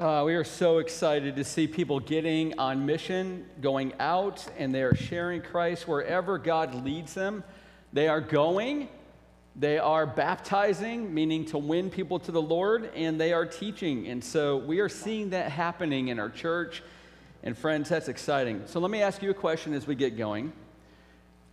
Uh, 0.00 0.22
we 0.24 0.34
are 0.34 0.44
so 0.44 0.78
excited 0.78 1.36
to 1.36 1.44
see 1.44 1.66
people 1.66 2.00
getting 2.00 2.58
on 2.58 2.86
mission, 2.86 3.44
going 3.60 3.92
out, 4.00 4.42
and 4.56 4.74
they 4.74 4.82
are 4.82 4.94
sharing 4.94 5.42
Christ 5.42 5.86
wherever 5.86 6.38
God 6.38 6.86
leads 6.86 7.12
them. 7.12 7.44
They 7.92 8.08
are 8.08 8.22
going, 8.22 8.88
they 9.54 9.78
are 9.78 10.06
baptizing, 10.06 11.12
meaning 11.12 11.44
to 11.46 11.58
win 11.58 11.90
people 11.90 12.18
to 12.20 12.32
the 12.32 12.40
Lord, 12.40 12.90
and 12.94 13.20
they 13.20 13.34
are 13.34 13.44
teaching. 13.44 14.08
And 14.08 14.24
so 14.24 14.56
we 14.56 14.80
are 14.80 14.88
seeing 14.88 15.28
that 15.30 15.52
happening 15.52 16.08
in 16.08 16.18
our 16.18 16.30
church. 16.30 16.82
And 17.42 17.54
friends, 17.56 17.90
that's 17.90 18.08
exciting. 18.08 18.62
So 18.64 18.80
let 18.80 18.90
me 18.90 19.02
ask 19.02 19.22
you 19.22 19.28
a 19.28 19.34
question 19.34 19.74
as 19.74 19.86
we 19.86 19.96
get 19.96 20.16
going 20.16 20.54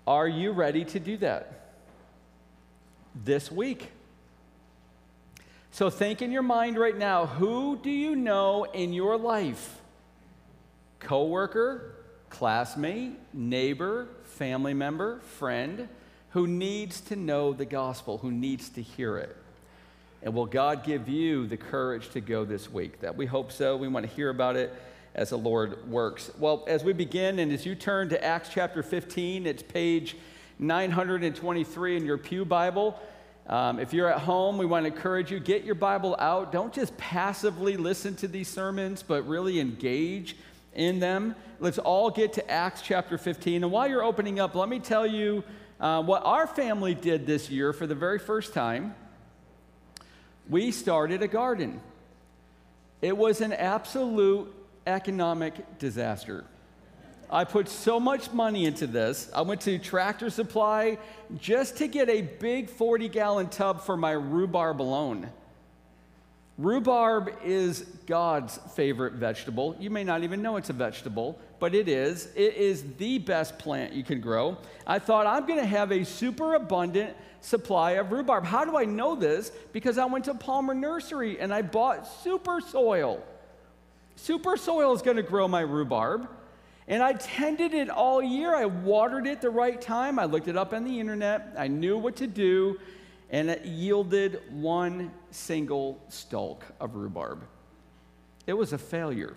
Are 0.07 0.27
you 0.27 0.54
ready 0.54 0.86
to 0.86 1.02
do 1.02 1.18
that 1.18 1.73
this 3.14 3.52
week? 3.52 3.91
So 5.72 5.90
think 5.90 6.22
in 6.22 6.32
your 6.32 6.44
mind 6.44 6.78
right 6.78 6.98
now 6.98 7.26
who 7.26 7.78
do 7.78 7.90
you 7.90 8.16
know 8.16 8.64
in 8.66 8.94
your 8.94 9.18
life? 9.18 9.80
Coworker, 11.00 11.96
classmate, 12.30 13.14
neighbor, 13.34 14.08
family 14.24 14.74
member, 14.74 15.20
friend 15.20 15.88
who 16.32 16.48
needs 16.48 17.02
to 17.02 17.16
know 17.16 17.54
the 17.54 17.66
gospel, 17.66 18.18
who 18.18 18.32
needs 18.32 18.70
to 18.70 18.82
hear 18.82 19.18
it. 19.18 19.36
And 20.22 20.34
will 20.34 20.46
God 20.46 20.84
give 20.84 21.08
you 21.08 21.48
the 21.48 21.58
courage 21.58 22.10
to 22.10 22.22
go 22.22 22.44
this 22.44 22.72
week? 22.72 23.00
That 23.02 23.16
we 23.16 23.25
hope 23.25 23.52
so. 23.52 23.78
We 23.78 23.88
want 23.88 24.08
to 24.08 24.11
hear 24.11 24.30
about 24.30 24.56
it 24.56 24.74
as 25.16 25.30
the 25.30 25.38
Lord 25.38 25.89
works. 25.89 26.32
Well, 26.38 26.64
as 26.68 26.84
we 26.84 26.94
begin 26.94 27.39
and 27.39 27.52
as 27.52 27.66
you 27.66 27.75
turn 27.75 28.10
to 28.10 28.24
Acts 28.24 28.50
chapter 28.50 28.84
15, 28.84 29.46
it's 29.46 29.64
page 29.64 30.16
923 30.60 31.97
in 31.97 32.06
your 32.06 32.17
Pew 32.17 32.45
Bible. 32.45 33.00
Um, 33.47 33.80
if 33.80 33.94
you're 33.94 34.11
at 34.11 34.19
home, 34.19 34.58
we 34.58 34.66
want 34.66 34.86
to 34.86 34.92
encourage 34.94 35.31
you 35.31 35.39
get 35.39 35.64
your 35.64 35.75
Bible 35.75 36.17
out. 36.19 36.52
Don't 36.52 36.73
just 36.73 36.95
passively 36.97 37.78
listen 37.78 38.16
to 38.17 38.28
these 38.28 38.50
sermons, 38.50 39.03
but 39.03 39.25
really 39.25 39.59
engage 39.59 40.36
in 40.73 41.00
them. 41.00 41.33
Let's 41.59 41.78
all 41.78 42.09
get 42.09 42.33
to 42.33 42.52
Acts 42.52 42.81
chapter 42.81 43.17
15. 43.17 43.63
And 43.63 43.72
while 43.72 43.88
you're 43.88 44.03
opening 44.03 44.39
up, 44.39 44.53
let 44.53 44.67
me 44.67 44.80
tell 44.80 45.07
you 45.07 45.45
uh, 45.80 46.03
what 46.03 46.25
our 46.25 46.45
family 46.45 46.94
did 46.94 47.25
this 47.25 47.49
year 47.49 47.72
for 47.72 47.88
the 47.88 47.95
very 47.95 48.19
first 48.19 48.53
time. 48.53 48.94
We 50.50 50.72
started 50.72 51.22
a 51.22 51.27
garden. 51.27 51.79
It 53.02 53.16
was 53.16 53.39
an 53.39 53.53
absolute 53.53 54.53
economic 54.85 55.79
disaster. 55.79 56.44
I 57.30 57.44
put 57.44 57.67
so 57.67 58.00
much 58.00 58.31
money 58.31 58.66
into 58.66 58.88
this. 58.88 59.30
I 59.36 59.42
went 59.42 59.61
to 59.61 59.78
Tractor 59.80 60.30
Supply 60.30 60.97
just 61.38 61.78
to 61.78 61.88
get 61.88 62.09
a 62.09 62.22
big 62.22 62.69
40 62.69 63.09
gallon 63.09 63.50
tub 63.50 63.81
for 63.81 63.97
my 63.97 64.11
rhubarb 64.11 64.81
alone. 64.81 65.30
Rhubarb 66.58 67.34
is 67.44 67.81
God's 68.08 68.58
favorite 68.75 69.14
vegetable. 69.14 69.75
You 69.80 69.89
may 69.89 70.03
not 70.03 70.23
even 70.23 70.42
know 70.42 70.56
it's 70.56 70.72
a 70.72 70.73
vegetable, 70.73 71.38
but 71.59 71.75
it 71.75 71.88
is. 71.88 72.30
It 72.36 72.56
is 72.56 72.84
the 72.97 73.19
best 73.19 73.59
plant 73.59 73.94
you 73.94 74.03
can 74.03 74.22
grow. 74.22 74.58
I 74.88 74.97
thought 74.97 75.28
I'm 75.28 75.45
going 75.45 75.59
to 75.59 75.66
have 75.66 75.91
a 75.91 76.03
super 76.03 76.56
abundant 76.56 77.16
supply 77.41 77.91
of 77.91 78.12
rhubarb. 78.12 78.44
How 78.44 78.66
do 78.66 78.75
I 78.75 78.86
know 78.86 79.16
this? 79.16 79.52
Because 79.72 79.97
I 79.97 80.06
went 80.06 80.25
to 80.25 80.34
Palmer 80.34 80.73
Nursery 80.73 81.39
and 81.39 81.53
I 81.53 81.62
bought 81.62 82.08
super 82.08 82.59
soil. 82.62 83.23
Super 84.16 84.58
soil 84.58 84.94
is 84.94 85.03
going 85.03 85.17
to 85.17 85.23
grow 85.23 85.47
my 85.47 85.62
rhubarb. 85.62 86.28
And 86.88 87.03
I 87.03 87.13
tended 87.13 87.73
it 87.73 87.89
all 87.89 88.23
year. 88.23 88.55
I 88.55 88.66
watered 88.66 89.27
it 89.27 89.41
the 89.41 89.49
right 89.49 89.80
time. 89.80 90.19
I 90.19 90.25
looked 90.25 90.47
it 90.47 90.55
up 90.55 90.73
on 90.73 90.85
the 90.85 90.99
internet. 90.99 91.53
I 91.57 91.67
knew 91.67 91.97
what 91.97 92.16
to 92.17 92.27
do. 92.27 92.79
And 93.29 93.49
it 93.49 93.66
yielded 93.66 94.41
one 94.49 95.11
single 95.31 96.02
stalk 96.07 96.63
of 96.79 96.95
rhubarb. 96.95 97.44
It 98.45 98.53
was 98.53 98.71
a 98.71 98.77
failure. 98.77 99.35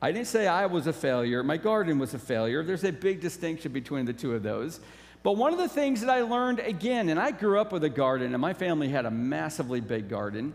I 0.00 0.12
didn't 0.12 0.28
say 0.28 0.46
I 0.46 0.66
was 0.66 0.86
a 0.86 0.92
failure. 0.92 1.42
My 1.42 1.56
garden 1.56 1.98
was 1.98 2.14
a 2.14 2.18
failure. 2.18 2.62
There's 2.62 2.84
a 2.84 2.92
big 2.92 3.20
distinction 3.20 3.72
between 3.72 4.06
the 4.06 4.12
two 4.12 4.34
of 4.34 4.44
those. 4.44 4.80
But 5.24 5.32
one 5.32 5.52
of 5.52 5.58
the 5.58 5.68
things 5.68 6.00
that 6.00 6.08
I 6.08 6.22
learned 6.22 6.60
again, 6.60 7.08
and 7.08 7.18
I 7.18 7.32
grew 7.32 7.60
up 7.60 7.72
with 7.72 7.84
a 7.84 7.90
garden, 7.90 8.32
and 8.32 8.40
my 8.40 8.54
family 8.54 8.88
had 8.88 9.04
a 9.04 9.10
massively 9.10 9.80
big 9.80 10.08
garden. 10.08 10.54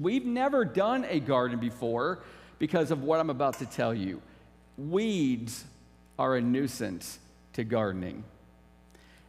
We've 0.00 0.24
never 0.24 0.64
done 0.64 1.06
a 1.08 1.20
garden 1.20 1.60
before 1.60 2.24
because 2.58 2.90
of 2.90 3.02
what 3.02 3.20
I'm 3.20 3.30
about 3.30 3.58
to 3.58 3.66
tell 3.66 3.94
you 3.94 4.22
weeds 4.76 5.64
are 6.18 6.36
a 6.36 6.40
nuisance 6.40 7.18
to 7.54 7.64
gardening. 7.64 8.24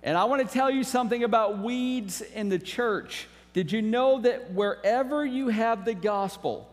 And 0.03 0.17
I 0.17 0.25
want 0.25 0.47
to 0.47 0.53
tell 0.53 0.69
you 0.69 0.83
something 0.83 1.23
about 1.23 1.59
weeds 1.59 2.21
in 2.21 2.49
the 2.49 2.59
church. 2.59 3.27
Did 3.53 3.71
you 3.71 3.81
know 3.81 4.21
that 4.21 4.51
wherever 4.51 5.25
you 5.25 5.47
have 5.47 5.85
the 5.85 5.93
gospel, 5.93 6.69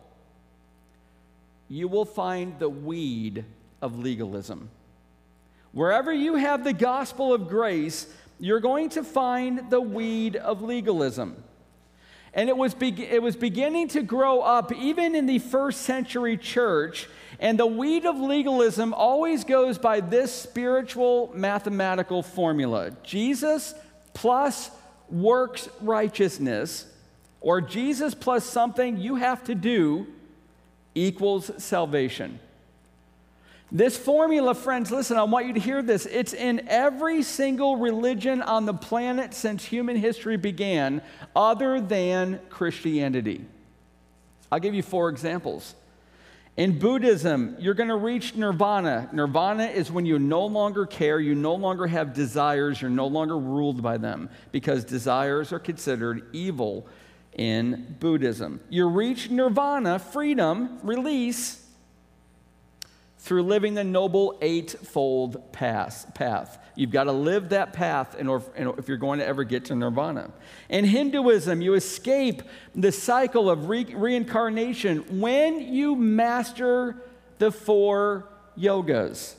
you 1.68 1.88
will 1.88 2.04
find 2.04 2.58
the 2.58 2.68
weed 2.68 3.44
of 3.80 3.98
legalism? 3.98 4.68
Wherever 5.72 6.12
you 6.12 6.34
have 6.34 6.64
the 6.64 6.74
gospel 6.74 7.32
of 7.32 7.48
grace, 7.48 8.06
you're 8.38 8.60
going 8.60 8.90
to 8.90 9.04
find 9.04 9.70
the 9.70 9.80
weed 9.80 10.36
of 10.36 10.60
legalism. 10.60 11.42
And 12.34 12.48
it 12.48 12.56
was, 12.56 12.74
be- 12.74 13.04
it 13.04 13.22
was 13.22 13.36
beginning 13.36 13.88
to 13.88 14.02
grow 14.02 14.40
up 14.40 14.72
even 14.72 15.14
in 15.14 15.26
the 15.26 15.38
first 15.38 15.82
century 15.82 16.36
church. 16.36 17.08
And 17.38 17.58
the 17.58 17.66
weed 17.66 18.06
of 18.06 18.16
legalism 18.16 18.94
always 18.94 19.44
goes 19.44 19.76
by 19.76 20.00
this 20.00 20.32
spiritual 20.32 21.30
mathematical 21.34 22.22
formula 22.22 22.92
Jesus 23.02 23.74
plus 24.14 24.70
works 25.10 25.68
righteousness, 25.80 26.86
or 27.40 27.60
Jesus 27.60 28.14
plus 28.14 28.44
something 28.44 28.96
you 28.96 29.16
have 29.16 29.44
to 29.44 29.54
do, 29.54 30.06
equals 30.94 31.50
salvation. 31.58 32.38
This 33.74 33.96
formula, 33.96 34.54
friends, 34.54 34.92
listen, 34.92 35.16
I 35.16 35.22
want 35.22 35.46
you 35.46 35.54
to 35.54 35.60
hear 35.60 35.80
this. 35.80 36.04
It's 36.04 36.34
in 36.34 36.68
every 36.68 37.22
single 37.22 37.76
religion 37.76 38.42
on 38.42 38.66
the 38.66 38.74
planet 38.74 39.32
since 39.32 39.64
human 39.64 39.96
history 39.96 40.36
began, 40.36 41.00
other 41.34 41.80
than 41.80 42.38
Christianity. 42.50 43.46
I'll 44.50 44.60
give 44.60 44.74
you 44.74 44.82
four 44.82 45.08
examples. 45.08 45.74
In 46.58 46.78
Buddhism, 46.78 47.56
you're 47.58 47.72
going 47.72 47.88
to 47.88 47.96
reach 47.96 48.34
nirvana. 48.34 49.08
Nirvana 49.10 49.64
is 49.64 49.90
when 49.90 50.04
you 50.04 50.18
no 50.18 50.44
longer 50.44 50.84
care, 50.84 51.18
you 51.18 51.34
no 51.34 51.54
longer 51.54 51.86
have 51.86 52.12
desires, 52.12 52.82
you're 52.82 52.90
no 52.90 53.06
longer 53.06 53.38
ruled 53.38 53.82
by 53.82 53.96
them 53.96 54.28
because 54.50 54.84
desires 54.84 55.50
are 55.50 55.58
considered 55.58 56.26
evil 56.34 56.86
in 57.32 57.96
Buddhism. 58.00 58.60
You 58.68 58.90
reach 58.90 59.30
nirvana, 59.30 59.98
freedom, 59.98 60.78
release 60.82 61.61
through 63.22 63.44
living 63.44 63.74
the 63.74 63.84
noble 63.84 64.36
eightfold 64.42 65.52
path. 65.52 66.58
You've 66.74 66.90
got 66.90 67.04
to 67.04 67.12
live 67.12 67.50
that 67.50 67.72
path 67.72 68.16
in 68.16 68.26
order, 68.26 68.74
if 68.78 68.88
you're 68.88 68.96
going 68.96 69.20
to 69.20 69.26
ever 69.26 69.44
get 69.44 69.66
to 69.66 69.76
nirvana. 69.76 70.32
In 70.68 70.84
Hinduism, 70.84 71.62
you 71.62 71.74
escape 71.74 72.42
the 72.74 72.90
cycle 72.90 73.48
of 73.48 73.68
re- 73.68 73.84
reincarnation 73.84 75.20
when 75.20 75.72
you 75.72 75.94
master 75.94 76.96
the 77.38 77.52
four 77.52 78.26
yogas. 78.58 79.36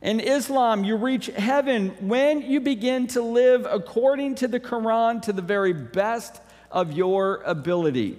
In 0.00 0.18
Islam, 0.18 0.82
you 0.82 0.96
reach 0.96 1.26
heaven 1.26 1.90
when 2.00 2.40
you 2.40 2.60
begin 2.60 3.08
to 3.08 3.20
live 3.20 3.66
according 3.70 4.36
to 4.36 4.48
the 4.48 4.58
Quran 4.58 5.20
to 5.22 5.34
the 5.34 5.42
very 5.42 5.74
best 5.74 6.40
of 6.70 6.92
your 6.92 7.42
ability. 7.42 8.16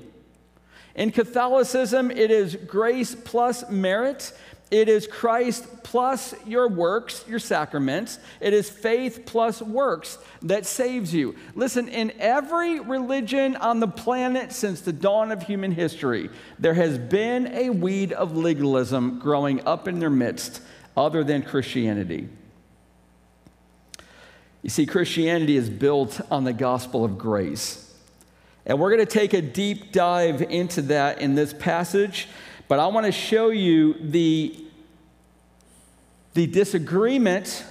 In 0.95 1.11
Catholicism, 1.11 2.11
it 2.11 2.29
is 2.29 2.55
grace 2.55 3.15
plus 3.15 3.67
merit. 3.69 4.31
It 4.73 4.89
is 4.89 5.06
Christ 5.06 5.67
plus 5.84 6.34
your 6.47 6.67
works, 6.67 7.23
your 7.28 7.38
sacraments. 7.38 8.17
It 8.41 8.53
is 8.53 8.72
faith 8.72 9.22
plus 9.28 9.61
works 9.61 10.17
that 10.41 10.66
saves 10.66 11.13
you. 11.13 11.35
Listen, 11.53 11.88
in 11.88 12.11
every 12.17 12.79
religion 12.79 13.56
on 13.56 13.79
the 13.79 13.88
planet 13.88 14.51
since 14.51 14.81
the 14.81 14.91
dawn 14.91 15.31
of 15.31 15.44
human 15.44 15.73
history, 15.73 16.31
there 16.57 16.73
has 16.73 16.97
been 16.97 17.53
a 17.53 17.69
weed 17.69 18.13
of 18.13 18.36
legalism 18.36 19.19
growing 19.19 19.63
up 19.68 19.88
in 19.88 20.00
their 20.00 20.09
midst 20.09 20.59
other 20.97 21.24
than 21.24 21.44
Christianity. 21.44 22.27
You 24.63 24.71
see, 24.71 24.88
Christianity 24.88 25.56
is 25.56 25.69
built 25.69 26.19
on 26.31 26.45
the 26.45 26.53
gospel 26.53 27.06
of 27.06 27.19
grace. 27.19 27.94
And 28.65 28.80
we're 28.80 28.95
going 28.95 29.06
to 29.06 29.19
take 29.19 29.33
a 29.33 29.42
deep 29.44 29.92
dive 29.92 30.42
into 30.42 30.81
that 30.83 31.21
in 31.21 31.36
this 31.36 31.53
passage. 31.53 32.27
But 32.68 32.80
I 32.80 32.88
want 32.88 33.06
to 33.06 33.12
show 33.12 33.50
you 33.50 33.94
the 34.00 34.63
the 36.33 36.47
disagreement, 36.47 37.63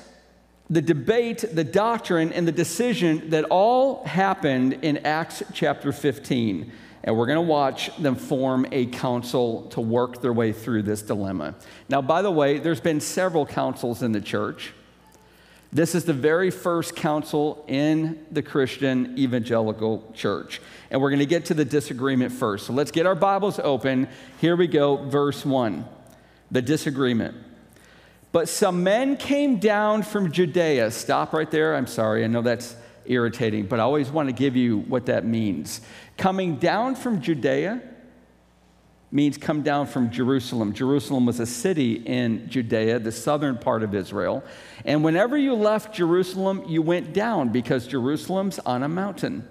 the 0.70 0.82
debate, 0.82 1.44
the 1.52 1.64
doctrine, 1.64 2.32
and 2.32 2.46
the 2.46 2.52
decision 2.52 3.30
that 3.30 3.44
all 3.44 4.04
happened 4.04 4.74
in 4.82 4.98
Acts 4.98 5.42
chapter 5.52 5.92
15. 5.92 6.72
And 7.04 7.16
we're 7.16 7.26
going 7.26 7.36
to 7.36 7.40
watch 7.40 7.94
them 7.96 8.14
form 8.14 8.66
a 8.70 8.86
council 8.86 9.62
to 9.70 9.80
work 9.80 10.22
their 10.22 10.32
way 10.32 10.52
through 10.52 10.82
this 10.82 11.02
dilemma. 11.02 11.56
Now, 11.88 12.00
by 12.00 12.22
the 12.22 12.30
way, 12.30 12.58
there's 12.58 12.80
been 12.80 13.00
several 13.00 13.44
councils 13.44 14.02
in 14.02 14.12
the 14.12 14.20
church. 14.20 14.72
This 15.72 15.94
is 15.94 16.04
the 16.04 16.12
very 16.12 16.50
first 16.50 16.94
council 16.94 17.64
in 17.66 18.24
the 18.30 18.42
Christian 18.42 19.18
evangelical 19.18 20.08
church. 20.14 20.60
And 20.90 21.00
we're 21.00 21.10
going 21.10 21.20
to 21.20 21.26
get 21.26 21.46
to 21.46 21.54
the 21.54 21.64
disagreement 21.64 22.32
first. 22.32 22.66
So 22.66 22.72
let's 22.72 22.90
get 22.90 23.06
our 23.06 23.14
Bibles 23.14 23.58
open. 23.58 24.06
Here 24.40 24.54
we 24.54 24.68
go, 24.68 24.96
verse 24.96 25.44
1. 25.44 25.84
The 26.50 26.62
disagreement. 26.62 27.34
But 28.32 28.48
some 28.48 28.82
men 28.82 29.18
came 29.18 29.58
down 29.58 30.02
from 30.02 30.32
Judea. 30.32 30.90
Stop 30.90 31.34
right 31.34 31.50
there. 31.50 31.76
I'm 31.76 31.86
sorry. 31.86 32.24
I 32.24 32.26
know 32.26 32.42
that's 32.42 32.74
irritating, 33.04 33.66
but 33.66 33.78
I 33.78 33.82
always 33.82 34.10
want 34.10 34.28
to 34.28 34.32
give 34.32 34.56
you 34.56 34.78
what 34.78 35.06
that 35.06 35.26
means. 35.26 35.82
Coming 36.16 36.56
down 36.56 36.94
from 36.94 37.20
Judea 37.20 37.82
means 39.10 39.36
come 39.36 39.62
down 39.62 39.86
from 39.86 40.10
Jerusalem. 40.10 40.72
Jerusalem 40.72 41.26
was 41.26 41.38
a 41.38 41.46
city 41.46 41.94
in 41.94 42.48
Judea, 42.48 42.98
the 42.98 43.12
southern 43.12 43.58
part 43.58 43.82
of 43.82 43.94
Israel. 43.94 44.42
And 44.86 45.04
whenever 45.04 45.36
you 45.36 45.54
left 45.54 45.94
Jerusalem, 45.94 46.64
you 46.66 46.80
went 46.80 47.12
down 47.12 47.50
because 47.50 47.86
Jerusalem's 47.86 48.58
on 48.60 48.82
a 48.82 48.88
mountain. 48.88 49.46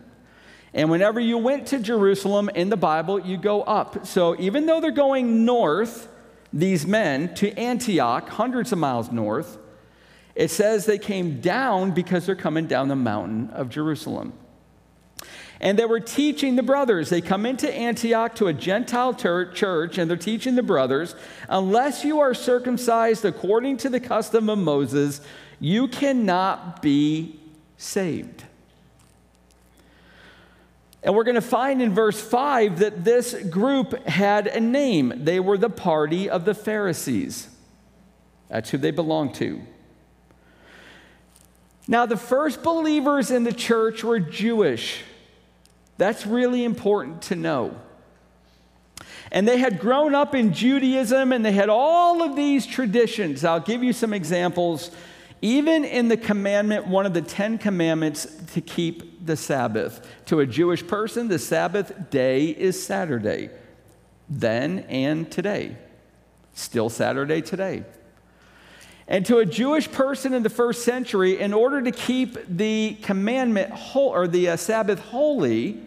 And 0.73 0.89
whenever 0.89 1.19
you 1.19 1.37
went 1.37 1.67
to 1.67 1.79
Jerusalem 1.79 2.49
in 2.55 2.69
the 2.69 2.77
Bible, 2.77 3.19
you 3.19 3.37
go 3.37 3.61
up. 3.61 4.07
So 4.07 4.35
even 4.39 4.65
though 4.65 4.81
they're 4.81 4.91
going 4.91 5.45
north, 5.45 6.07
these 6.53 6.85
men, 6.85 7.33
to 7.35 7.51
Antioch, 7.57 8.29
hundreds 8.29 8.71
of 8.71 8.79
miles 8.79 9.11
north, 9.11 9.57
it 10.35 10.49
says 10.49 10.85
they 10.85 10.97
came 10.97 11.41
down 11.41 11.91
because 11.91 12.25
they're 12.25 12.35
coming 12.35 12.67
down 12.67 12.87
the 12.87 12.95
mountain 12.95 13.49
of 13.51 13.69
Jerusalem 13.69 14.33
and 15.61 15.77
they 15.77 15.85
were 15.85 15.99
teaching 15.99 16.55
the 16.55 16.63
brothers. 16.63 17.09
They 17.09 17.21
come 17.21 17.45
into 17.45 17.71
Antioch 17.71 18.35
to 18.35 18.47
a 18.47 18.53
Gentile 18.53 19.13
ter- 19.13 19.51
church, 19.51 19.99
and 19.99 20.09
they're 20.09 20.17
teaching 20.17 20.55
the 20.55 20.63
brothers 20.63 21.15
unless 21.47 22.03
you 22.03 22.19
are 22.19 22.33
circumcised 22.33 23.23
according 23.23 23.77
to 23.77 23.89
the 23.89 23.99
custom 23.99 24.49
of 24.49 24.57
Moses, 24.57 25.21
you 25.59 25.87
cannot 25.87 26.81
be 26.81 27.39
saved. 27.77 28.43
And 31.03 31.15
we're 31.15 31.23
going 31.23 31.35
to 31.35 31.41
find 31.41 31.81
in 31.81 31.93
verse 31.93 32.19
5 32.21 32.79
that 32.79 33.03
this 33.03 33.33
group 33.33 34.05
had 34.07 34.47
a 34.47 34.59
name. 34.59 35.13
They 35.15 35.39
were 35.39 35.57
the 35.57 35.69
party 35.69 36.29
of 36.29 36.45
the 36.45 36.53
Pharisees. 36.53 37.47
That's 38.49 38.69
who 38.69 38.77
they 38.77 38.91
belonged 38.91 39.33
to. 39.35 39.61
Now, 41.87 42.05
the 42.05 42.17
first 42.17 42.61
believers 42.61 43.31
in 43.31 43.43
the 43.43 43.51
church 43.51 44.03
were 44.03 44.19
Jewish. 44.19 45.01
That's 45.97 46.25
really 46.25 46.63
important 46.63 47.23
to 47.23 47.35
know. 47.35 47.75
And 49.31 49.47
they 49.47 49.57
had 49.57 49.79
grown 49.79 50.13
up 50.13 50.35
in 50.35 50.53
Judaism 50.53 51.31
and 51.31 51.43
they 51.43 51.51
had 51.53 51.69
all 51.69 52.21
of 52.21 52.35
these 52.35 52.65
traditions. 52.65 53.43
I'll 53.43 53.59
give 53.59 53.83
you 53.83 53.93
some 53.93 54.13
examples. 54.13 54.91
Even 55.41 55.85
in 55.85 56.09
the 56.09 56.17
commandment, 56.17 56.87
one 56.87 57.05
of 57.05 57.13
the 57.13 57.21
Ten 57.21 57.57
Commandments 57.57 58.27
to 58.53 58.61
keep 58.61 59.10
the 59.23 59.37
Sabbath. 59.37 60.05
To 60.25 60.39
a 60.39 60.45
Jewish 60.45 60.85
person, 60.85 61.27
the 61.27 61.39
Sabbath 61.39 62.09
day 62.09 62.47
is 62.47 62.81
Saturday, 62.81 63.49
then 64.29 64.79
and 64.89 65.31
today. 65.31 65.75
Still 66.53 66.89
Saturday 66.89 67.41
today. 67.41 67.83
And 69.07 69.25
to 69.25 69.39
a 69.39 69.45
Jewish 69.45 69.91
person 69.91 70.33
in 70.33 70.43
the 70.43 70.49
first 70.49 70.83
century, 70.83 71.39
in 71.39 71.53
order 71.53 71.81
to 71.81 71.91
keep 71.91 72.37
the 72.47 72.97
commandment 73.01 73.71
whole, 73.71 74.09
or 74.09 74.27
the 74.27 74.49
uh, 74.49 74.57
Sabbath 74.57 74.99
holy, 74.99 75.81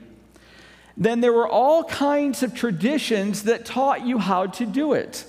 then 0.97 1.21
there 1.21 1.33
were 1.33 1.49
all 1.49 1.85
kinds 1.85 2.43
of 2.43 2.55
traditions 2.55 3.45
that 3.45 3.65
taught 3.65 4.07
you 4.07 4.19
how 4.19 4.47
to 4.47 4.67
do 4.67 4.93
it. 4.93 5.25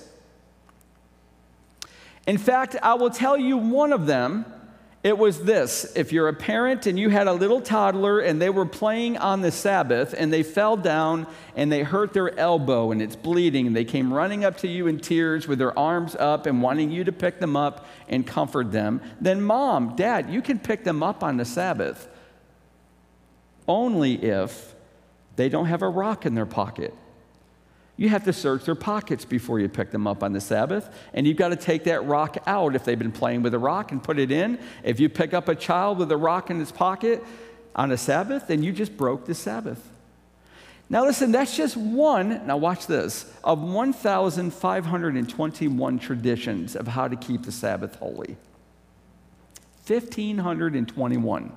In 2.26 2.38
fact, 2.38 2.76
I 2.82 2.94
will 2.94 3.10
tell 3.10 3.36
you 3.36 3.56
one 3.56 3.92
of 3.92 4.06
them. 4.06 4.44
It 5.06 5.16
was 5.16 5.38
this 5.42 5.92
if 5.94 6.10
you're 6.10 6.26
a 6.26 6.34
parent 6.34 6.88
and 6.88 6.98
you 6.98 7.10
had 7.10 7.28
a 7.28 7.32
little 7.32 7.60
toddler 7.60 8.18
and 8.18 8.42
they 8.42 8.50
were 8.50 8.66
playing 8.66 9.16
on 9.18 9.40
the 9.40 9.52
Sabbath 9.52 10.12
and 10.18 10.32
they 10.32 10.42
fell 10.42 10.76
down 10.76 11.28
and 11.54 11.70
they 11.70 11.84
hurt 11.84 12.12
their 12.12 12.36
elbow 12.36 12.90
and 12.90 13.00
it's 13.00 13.14
bleeding 13.14 13.68
and 13.68 13.76
they 13.76 13.84
came 13.84 14.12
running 14.12 14.44
up 14.44 14.56
to 14.56 14.66
you 14.66 14.88
in 14.88 14.98
tears 14.98 15.46
with 15.46 15.60
their 15.60 15.78
arms 15.78 16.16
up 16.16 16.46
and 16.46 16.60
wanting 16.60 16.90
you 16.90 17.04
to 17.04 17.12
pick 17.12 17.38
them 17.38 17.56
up 17.56 17.86
and 18.08 18.26
comfort 18.26 18.72
them, 18.72 19.00
then 19.20 19.40
mom, 19.40 19.94
dad, 19.94 20.28
you 20.28 20.42
can 20.42 20.58
pick 20.58 20.82
them 20.82 21.04
up 21.04 21.22
on 21.22 21.36
the 21.36 21.44
Sabbath. 21.44 22.08
Only 23.68 24.14
if 24.14 24.74
they 25.36 25.48
don't 25.48 25.66
have 25.66 25.82
a 25.82 25.88
rock 25.88 26.26
in 26.26 26.34
their 26.34 26.46
pocket. 26.46 26.92
You 27.96 28.10
have 28.10 28.24
to 28.24 28.32
search 28.32 28.64
their 28.64 28.74
pockets 28.74 29.24
before 29.24 29.58
you 29.58 29.68
pick 29.68 29.90
them 29.90 30.06
up 30.06 30.22
on 30.22 30.34
the 30.34 30.40
Sabbath, 30.40 30.88
and 31.14 31.26
you've 31.26 31.38
got 31.38 31.48
to 31.48 31.56
take 31.56 31.84
that 31.84 32.04
rock 32.04 32.36
out 32.46 32.76
if 32.76 32.84
they've 32.84 32.98
been 32.98 33.12
playing 33.12 33.42
with 33.42 33.54
a 33.54 33.58
rock 33.58 33.90
and 33.90 34.02
put 34.02 34.18
it 34.18 34.30
in. 34.30 34.58
If 34.84 35.00
you 35.00 35.08
pick 35.08 35.32
up 35.32 35.48
a 35.48 35.54
child 35.54 35.96
with 35.98 36.12
a 36.12 36.16
rock 36.16 36.50
in 36.50 36.58
his 36.58 36.70
pocket 36.70 37.24
on 37.74 37.90
a 37.90 37.96
Sabbath, 37.96 38.48
then 38.48 38.62
you 38.62 38.72
just 38.72 38.98
broke 38.98 39.24
the 39.24 39.34
Sabbath. 39.34 39.90
Now, 40.88 41.04
listen, 41.04 41.32
that's 41.32 41.56
just 41.56 41.76
one, 41.76 42.46
now 42.46 42.58
watch 42.58 42.86
this, 42.86 43.28
of 43.42 43.60
1,521 43.60 45.98
traditions 45.98 46.76
of 46.76 46.86
how 46.86 47.08
to 47.08 47.16
keep 47.16 47.42
the 47.42 47.50
Sabbath 47.50 47.96
holy. 47.96 48.36
1,521. 49.86 51.52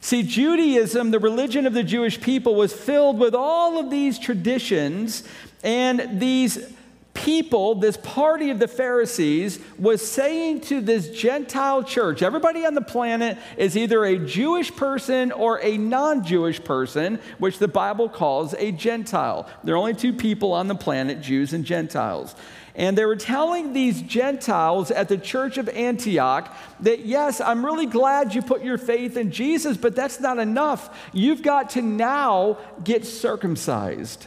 See, 0.00 0.22
Judaism, 0.22 1.10
the 1.10 1.18
religion 1.18 1.66
of 1.66 1.72
the 1.72 1.82
Jewish 1.82 2.20
people, 2.20 2.54
was 2.54 2.72
filled 2.72 3.18
with 3.18 3.34
all 3.34 3.78
of 3.78 3.90
these 3.90 4.18
traditions, 4.18 5.24
and 5.62 6.20
these 6.20 6.74
people, 7.16 7.74
this 7.74 7.96
party 7.96 8.50
of 8.50 8.58
the 8.58 8.68
Pharisees, 8.68 9.58
was 9.78 10.06
saying 10.06 10.60
to 10.60 10.80
this 10.80 11.08
Gentile 11.08 11.82
church 11.82 12.22
everybody 12.22 12.64
on 12.66 12.74
the 12.74 12.82
planet 12.82 13.38
is 13.56 13.76
either 13.76 14.04
a 14.04 14.18
Jewish 14.18 14.74
person 14.74 15.32
or 15.32 15.60
a 15.62 15.76
non 15.76 16.24
Jewish 16.24 16.62
person, 16.62 17.18
which 17.38 17.58
the 17.58 17.68
Bible 17.68 18.08
calls 18.08 18.54
a 18.54 18.70
Gentile. 18.70 19.48
There 19.64 19.74
are 19.74 19.78
only 19.78 19.94
two 19.94 20.12
people 20.12 20.52
on 20.52 20.68
the 20.68 20.74
planet 20.74 21.20
Jews 21.20 21.52
and 21.52 21.64
Gentiles. 21.64 22.34
And 22.76 22.96
they 22.96 23.06
were 23.06 23.16
telling 23.16 23.72
these 23.72 24.02
Gentiles 24.02 24.90
at 24.90 25.08
the 25.08 25.16
church 25.16 25.56
of 25.56 25.66
Antioch 25.70 26.54
that, 26.80 27.06
yes, 27.06 27.40
I'm 27.40 27.64
really 27.64 27.86
glad 27.86 28.34
you 28.34 28.42
put 28.42 28.62
your 28.62 28.76
faith 28.76 29.16
in 29.16 29.32
Jesus, 29.32 29.78
but 29.78 29.96
that's 29.96 30.20
not 30.20 30.38
enough. 30.38 30.94
You've 31.14 31.42
got 31.42 31.70
to 31.70 31.82
now 31.82 32.58
get 32.84 33.06
circumcised 33.06 34.26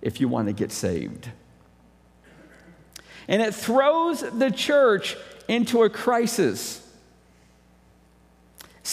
if 0.00 0.20
you 0.20 0.28
want 0.28 0.46
to 0.46 0.52
get 0.52 0.70
saved. 0.70 1.28
And 3.26 3.42
it 3.42 3.54
throws 3.54 4.20
the 4.20 4.52
church 4.52 5.16
into 5.48 5.82
a 5.82 5.90
crisis. 5.90 6.80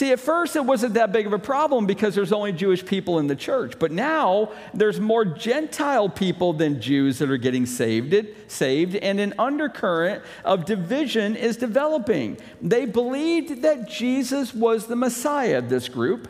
See, 0.02 0.12
at 0.12 0.20
first 0.20 0.56
it 0.56 0.66
wasn't 0.66 0.96
that 0.96 1.12
big 1.12 1.28
of 1.28 1.34
a 1.34 1.38
problem 1.38 1.86
because 1.86 2.16
there's 2.16 2.32
only 2.32 2.54
Jewish 2.54 2.84
people 2.84 3.20
in 3.20 3.28
the 3.28 3.36
church. 3.36 3.78
But 3.78 3.92
now 3.92 4.52
there's 4.74 5.00
more 5.00 5.24
Gentile 5.24 6.10
people 6.10 6.54
than 6.54 6.82
Jews 6.82 7.20
that 7.20 7.30
are 7.30 7.38
getting 7.38 7.68
saved, 7.68 8.16
saved, 8.48 8.96
and 8.96 9.20
an 9.20 9.36
undercurrent 9.38 10.24
of 10.44 10.66
division 10.66 11.36
is 11.36 11.56
developing. 11.56 12.40
They 12.64 12.88
believed 12.88 13.62
that 13.62 13.88
Jesus 13.88 14.56
was 14.56 14.88
the 14.88 14.96
Messiah, 14.96 15.60
of 15.60 15.70
this 15.70 15.88
group, 15.88 16.28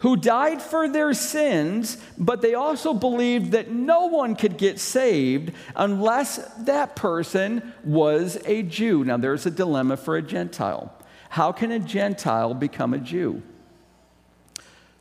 who 0.00 0.14
died 0.14 0.60
for 0.60 0.90
their 0.90 1.14
sins, 1.14 1.96
but 2.18 2.42
they 2.42 2.52
also 2.52 2.92
believed 2.92 3.52
that 3.52 3.70
no 3.70 4.08
one 4.08 4.36
could 4.36 4.58
get 4.58 4.78
saved 4.78 5.54
unless 5.74 6.36
that 6.66 6.96
person 6.96 7.72
was 7.82 8.36
a 8.44 8.62
Jew. 8.62 9.04
Now, 9.06 9.16
there's 9.16 9.46
a 9.46 9.50
dilemma 9.50 9.96
for 9.96 10.18
a 10.18 10.22
Gentile. 10.22 10.92
How 11.30 11.52
can 11.52 11.70
a 11.70 11.78
Gentile 11.78 12.54
become 12.54 12.94
a 12.94 12.98
Jew? 12.98 13.42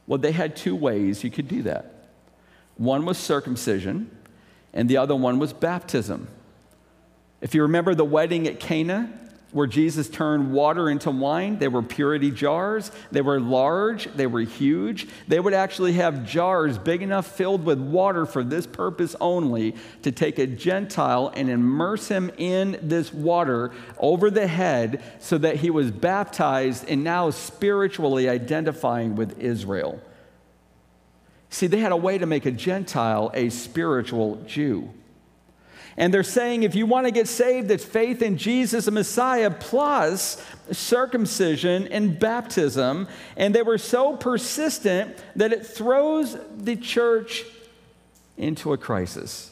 Well, 0.07 0.19
they 0.19 0.31
had 0.31 0.55
two 0.55 0.75
ways 0.75 1.23
you 1.23 1.31
could 1.31 1.47
do 1.47 1.63
that. 1.63 1.93
One 2.77 3.05
was 3.05 3.17
circumcision, 3.17 4.15
and 4.73 4.89
the 4.89 4.97
other 4.97 5.15
one 5.15 5.39
was 5.39 5.53
baptism. 5.53 6.27
If 7.41 7.55
you 7.55 7.61
remember 7.63 7.95
the 7.95 8.05
wedding 8.05 8.47
at 8.47 8.59
Cana, 8.59 9.11
where 9.51 9.67
Jesus 9.67 10.09
turned 10.09 10.51
water 10.51 10.89
into 10.89 11.09
wine. 11.11 11.59
They 11.59 11.67
were 11.67 11.81
purity 11.81 12.29
jars. 12.29 12.91
They 13.11 13.21
were 13.21 13.39
large. 13.39 14.05
They 14.13 14.27
were 14.27 14.41
huge. 14.41 15.07
They 15.27 15.39
would 15.39 15.53
actually 15.53 15.93
have 15.93 16.25
jars 16.25 16.77
big 16.77 17.01
enough 17.01 17.27
filled 17.27 17.63
with 17.63 17.79
water 17.79 18.25
for 18.25 18.43
this 18.43 18.67
purpose 18.67 19.15
only 19.21 19.75
to 20.01 20.11
take 20.11 20.39
a 20.39 20.47
Gentile 20.47 21.31
and 21.35 21.49
immerse 21.49 22.09
him 22.09 22.31
in 22.37 22.77
this 22.81 23.13
water 23.13 23.71
over 23.97 24.29
the 24.29 24.47
head 24.47 25.01
so 25.19 25.37
that 25.37 25.57
he 25.57 25.69
was 25.69 25.89
baptized 25.91 26.87
and 26.89 27.03
now 27.03 27.29
spiritually 27.29 28.27
identifying 28.27 29.15
with 29.15 29.39
Israel. 29.39 30.01
See, 31.49 31.67
they 31.67 31.79
had 31.79 31.93
a 31.93 31.97
way 31.97 32.17
to 32.17 32.25
make 32.25 32.45
a 32.45 32.51
Gentile 32.51 33.31
a 33.33 33.49
spiritual 33.49 34.43
Jew. 34.45 34.89
And 35.97 36.13
they're 36.13 36.23
saying 36.23 36.63
if 36.63 36.75
you 36.75 36.85
want 36.85 37.07
to 37.07 37.11
get 37.11 37.27
saved, 37.27 37.71
it's 37.71 37.85
faith 37.85 38.21
in 38.21 38.37
Jesus, 38.37 38.85
the 38.85 38.91
Messiah, 38.91 39.49
plus 39.49 40.43
circumcision 40.71 41.87
and 41.87 42.19
baptism. 42.19 43.07
And 43.37 43.55
they 43.55 43.61
were 43.61 43.77
so 43.77 44.17
persistent 44.17 45.17
that 45.35 45.53
it 45.53 45.65
throws 45.65 46.37
the 46.57 46.75
church 46.75 47.45
into 48.37 48.73
a 48.73 48.77
crisis. 48.77 49.51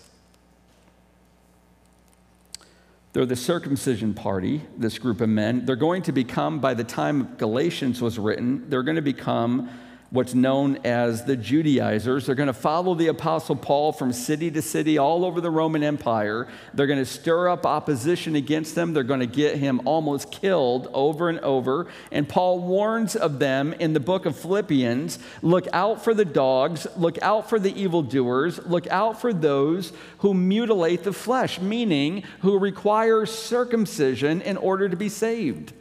They're 3.14 3.26
the 3.28 3.36
circumcision 3.36 4.16
party, 4.16 4.64
this 4.76 4.98
group 4.98 5.22
of 5.22 5.30
men. 5.30 5.66
They're 5.66 5.76
going 5.76 6.02
to 6.04 6.12
become, 6.12 6.60
by 6.60 6.74
the 6.74 6.84
time 6.84 7.36
Galatians 7.38 8.02
was 8.02 8.18
written, 8.18 8.70
they're 8.70 8.84
going 8.84 8.96
to 8.96 9.04
become 9.04 9.70
what's 10.14 10.36
known 10.36 10.78
as 10.84 11.26
the 11.26 11.36
Judaizers. 11.36 12.28
They're 12.28 12.36
going 12.36 12.46
to 12.46 12.54
follow 12.54 12.94
the 12.94 13.08
Apostle 13.08 13.56
Paul 13.56 13.92
from 13.92 14.14
city 14.14 14.52
to 14.52 14.62
city 14.62 15.00
all 15.00 15.26
over 15.26 15.42
the 15.42 15.50
Roman 15.50 15.82
Empire. 15.82 16.48
They're 16.76 16.86
going 16.86 17.00
to 17.00 17.06
stir 17.06 17.50
up 17.50 17.66
opposition 17.66 18.36
against 18.36 18.76
them. 18.76 18.94
They're 18.94 19.02
going 19.02 19.22
to 19.22 19.26
get 19.26 19.58
him 19.58 19.82
almost 19.86 20.32
killed 20.32 20.88
over 20.94 21.30
and 21.30 21.40
over. 21.40 21.88
And 22.12 22.30
Paul 22.30 22.60
warns 22.60 23.16
of 23.16 23.40
them 23.40 23.74
in 23.74 23.94
the 23.94 24.00
book 24.00 24.28
of 24.28 24.38
Philippians 24.38 25.18
look 25.42 25.66
out 25.74 26.04
for 26.04 26.14
the 26.14 26.26
dogs, 26.26 26.86
look 26.96 27.18
out 27.24 27.50
for 27.50 27.58
the 27.58 27.74
evildoers, 27.74 28.64
look 28.68 28.86
out 28.92 29.20
for 29.20 29.34
those 29.34 29.94
who 30.20 30.36
mutilate 30.36 31.04
the 31.04 31.12
flesh, 31.12 31.60
meaning 31.60 32.24
who 32.42 32.60
require 32.60 33.26
circumcision 33.26 34.44
in 34.44 34.58
order 34.58 34.88
to 34.88 34.96
be 34.96 35.10
saved. 35.10 35.74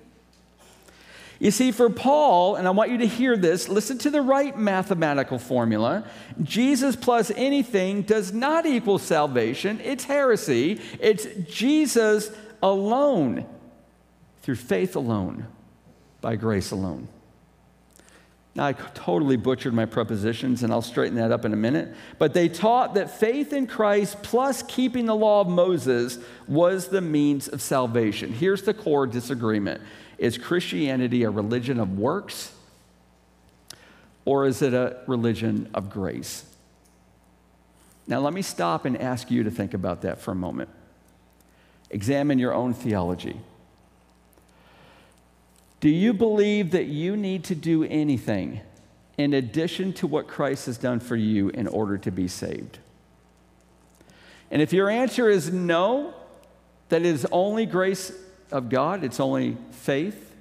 You 1.43 1.51
see, 1.51 1.73
for 1.73 1.91
Paul, 1.91 2.55
and 2.55 2.69
I 2.69 2.71
want 2.71 2.93
you 2.93 2.99
to 2.99 3.07
hear 3.07 3.37
this, 3.37 3.69
listen 3.69 3.99
to 3.99 4.11
the 4.11 4.23
right 4.23 4.57
mathematical 4.57 5.41
formula. 5.41 6.09
Jesus 6.41 6.95
plus 6.95 7.33
anything 7.35 8.03
does 8.03 8.33
not 8.33 8.65
equal 8.65 9.01
salvation. 9.01 9.81
It's 9.83 10.05
heresy. 10.05 10.81
It's 11.01 11.27
Jesus 11.51 12.31
alone, 12.63 13.45
through 14.43 14.55
faith 14.55 14.95
alone, 14.95 15.49
by 16.21 16.37
grace 16.37 16.71
alone. 16.71 17.09
Now, 18.55 18.67
I 18.67 18.75
totally 18.75 19.37
butchered 19.37 19.75
my 19.75 19.87
prepositions, 19.87 20.63
and 20.63 20.73
I'll 20.73 20.81
straighten 20.81 21.17
that 21.17 21.33
up 21.33 21.45
in 21.45 21.53
a 21.53 21.57
minute. 21.57 21.93
But 22.21 22.35
they 22.35 22.49
taught 22.49 22.95
that 22.95 23.19
faith 23.19 23.53
in 23.53 23.67
Christ 23.67 24.23
plus 24.23 24.63
keeping 24.63 25.07
the 25.07 25.17
law 25.17 25.41
of 25.41 25.49
Moses 25.49 26.19
was 26.47 26.87
the 26.87 27.01
means 27.01 27.49
of 27.49 27.61
salvation. 27.61 28.33
Here's 28.33 28.63
the 28.63 28.75
core 28.75 29.09
disagreement 29.09 29.81
is 30.23 30.39
Christianity 30.39 31.25
a 31.25 31.31
religion 31.31 31.81
of 31.81 31.99
works 31.99 32.53
or 34.25 34.47
is 34.47 34.63
it 34.63 34.73
a 34.73 34.99
religion 35.09 35.69
of 35.75 35.91
grace? 35.91 36.45
Now, 38.07 38.21
let 38.21 38.33
me 38.33 38.41
stop 38.41 38.85
and 38.85 38.97
ask 38.97 39.33
you 39.33 39.43
to 39.43 39.51
think 39.51 39.75
about 39.75 40.03
that 40.03 40.21
for 40.21 40.31
a 40.31 40.37
moment. 40.37 40.71
Examine 41.91 42.39
your 42.39 42.55
own 42.55 42.73
theology. 42.73 43.41
Do 45.81 45.89
you 45.89 46.13
believe 46.13 46.71
that 46.71 46.87
you 46.87 47.17
need 47.17 47.43
to 47.45 47.57
do 47.57 47.83
anything 47.83 48.61
in 49.19 49.35
addition 49.35 49.93
to 49.95 50.07
what 50.07 50.29
Christ 50.29 50.67
has 50.67 50.79
done 50.79 51.01
for 51.01 51.17
you 51.17 51.49
in 51.49 51.67
order 51.67 51.99
to 51.99 52.13
be 52.13 52.29
saved? 52.29 52.79
And 54.53 54.63
if 54.63 54.73
your 54.73 54.89
answer 54.89 55.29
is 55.29 55.53
no, 55.53 56.15
that 56.91 57.01
it 57.01 57.07
is 57.07 57.27
only 57.33 57.67
grace 57.67 58.13
of 58.53 58.69
God, 58.69 59.03
it's 59.03 59.19
only 59.19 59.57
faith, 59.71 60.35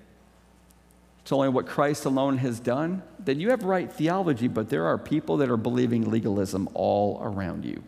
it's 1.21 1.31
only 1.31 1.49
what 1.49 1.65
Christ 1.65 2.05
alone 2.05 2.37
has 2.37 2.59
done, 2.59 3.03
then 3.19 3.39
you 3.39 3.49
have 3.49 3.63
right 3.63 3.91
theology, 3.91 4.47
but 4.47 4.69
there 4.69 4.85
are 4.85 4.97
people 4.97 5.37
that 5.37 5.49
are 5.49 5.57
believing 5.57 6.09
legalism 6.09 6.67
all 6.73 7.19
around 7.21 7.65
you. 7.65 7.81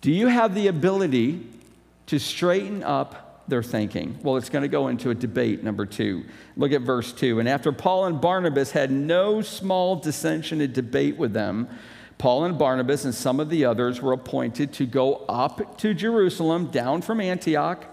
Do 0.00 0.12
you 0.12 0.28
have 0.28 0.54
the 0.54 0.68
ability 0.68 1.46
to 2.06 2.18
straighten 2.18 2.82
up 2.82 3.42
their 3.48 3.62
thinking? 3.62 4.18
Well, 4.22 4.36
it's 4.36 4.48
going 4.48 4.62
to 4.62 4.68
go 4.68 4.88
into 4.88 5.10
a 5.10 5.14
debate, 5.14 5.64
number 5.64 5.86
two. 5.86 6.24
Look 6.56 6.72
at 6.72 6.82
verse 6.82 7.12
two. 7.12 7.40
And 7.40 7.48
after 7.48 7.72
Paul 7.72 8.06
and 8.06 8.20
Barnabas 8.20 8.70
had 8.70 8.90
no 8.90 9.42
small 9.42 9.96
dissension 9.96 10.60
and 10.60 10.72
debate 10.72 11.16
with 11.16 11.32
them, 11.32 11.68
Paul 12.18 12.44
and 12.44 12.58
Barnabas 12.58 13.04
and 13.04 13.14
some 13.14 13.40
of 13.40 13.50
the 13.50 13.64
others 13.64 14.00
were 14.00 14.12
appointed 14.12 14.72
to 14.74 14.86
go 14.86 15.24
up 15.28 15.78
to 15.78 15.92
Jerusalem, 15.92 16.66
down 16.66 17.02
from 17.02 17.20
Antioch 17.20 17.84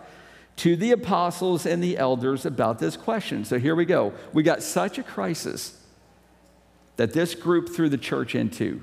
to 0.57 0.75
the 0.75 0.91
apostles 0.91 1.65
and 1.65 1.83
the 1.83 1.97
elders 1.97 2.45
about 2.45 2.79
this 2.79 2.95
question. 2.95 3.43
So 3.45 3.59
here 3.59 3.75
we 3.75 3.85
go. 3.85 4.13
We 4.33 4.43
got 4.43 4.61
such 4.61 4.97
a 4.97 5.03
crisis 5.03 5.79
that 6.97 7.13
this 7.13 7.33
group 7.33 7.69
threw 7.69 7.89
the 7.89 7.97
church 7.97 8.35
into. 8.35 8.81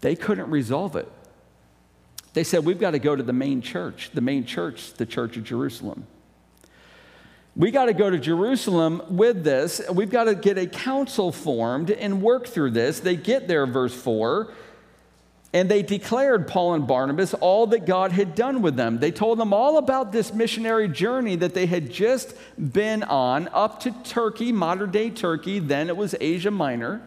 They 0.00 0.16
couldn't 0.16 0.50
resolve 0.50 0.96
it. 0.96 1.10
They 2.32 2.44
said, 2.44 2.64
We've 2.64 2.80
got 2.80 2.92
to 2.92 2.98
go 2.98 3.14
to 3.14 3.22
the 3.22 3.32
main 3.32 3.60
church, 3.60 4.10
the 4.14 4.20
main 4.20 4.46
church, 4.46 4.94
the 4.94 5.06
church 5.06 5.36
of 5.36 5.44
Jerusalem. 5.44 6.06
We 7.54 7.70
got 7.70 7.84
to 7.86 7.92
go 7.92 8.08
to 8.08 8.18
Jerusalem 8.18 9.02
with 9.10 9.44
this. 9.44 9.82
We've 9.92 10.10
got 10.10 10.24
to 10.24 10.34
get 10.34 10.56
a 10.56 10.66
council 10.66 11.30
formed 11.30 11.90
and 11.90 12.22
work 12.22 12.46
through 12.46 12.70
this. 12.70 13.00
They 13.00 13.16
get 13.16 13.46
there, 13.46 13.66
verse 13.66 13.94
4. 13.94 14.50
And 15.54 15.70
they 15.70 15.82
declared 15.82 16.48
Paul 16.48 16.74
and 16.74 16.86
Barnabas 16.86 17.34
all 17.34 17.66
that 17.68 17.84
God 17.84 18.12
had 18.12 18.34
done 18.34 18.62
with 18.62 18.74
them. 18.76 19.00
They 19.00 19.10
told 19.10 19.38
them 19.38 19.52
all 19.52 19.76
about 19.76 20.10
this 20.10 20.32
missionary 20.32 20.88
journey 20.88 21.36
that 21.36 21.52
they 21.52 21.66
had 21.66 21.92
just 21.92 22.34
been 22.58 23.02
on 23.02 23.48
up 23.52 23.80
to 23.80 23.90
Turkey, 24.02 24.50
modern 24.50 24.90
day 24.90 25.10
Turkey, 25.10 25.58
then 25.58 25.88
it 25.88 25.96
was 25.96 26.14
Asia 26.20 26.50
Minor, 26.50 27.02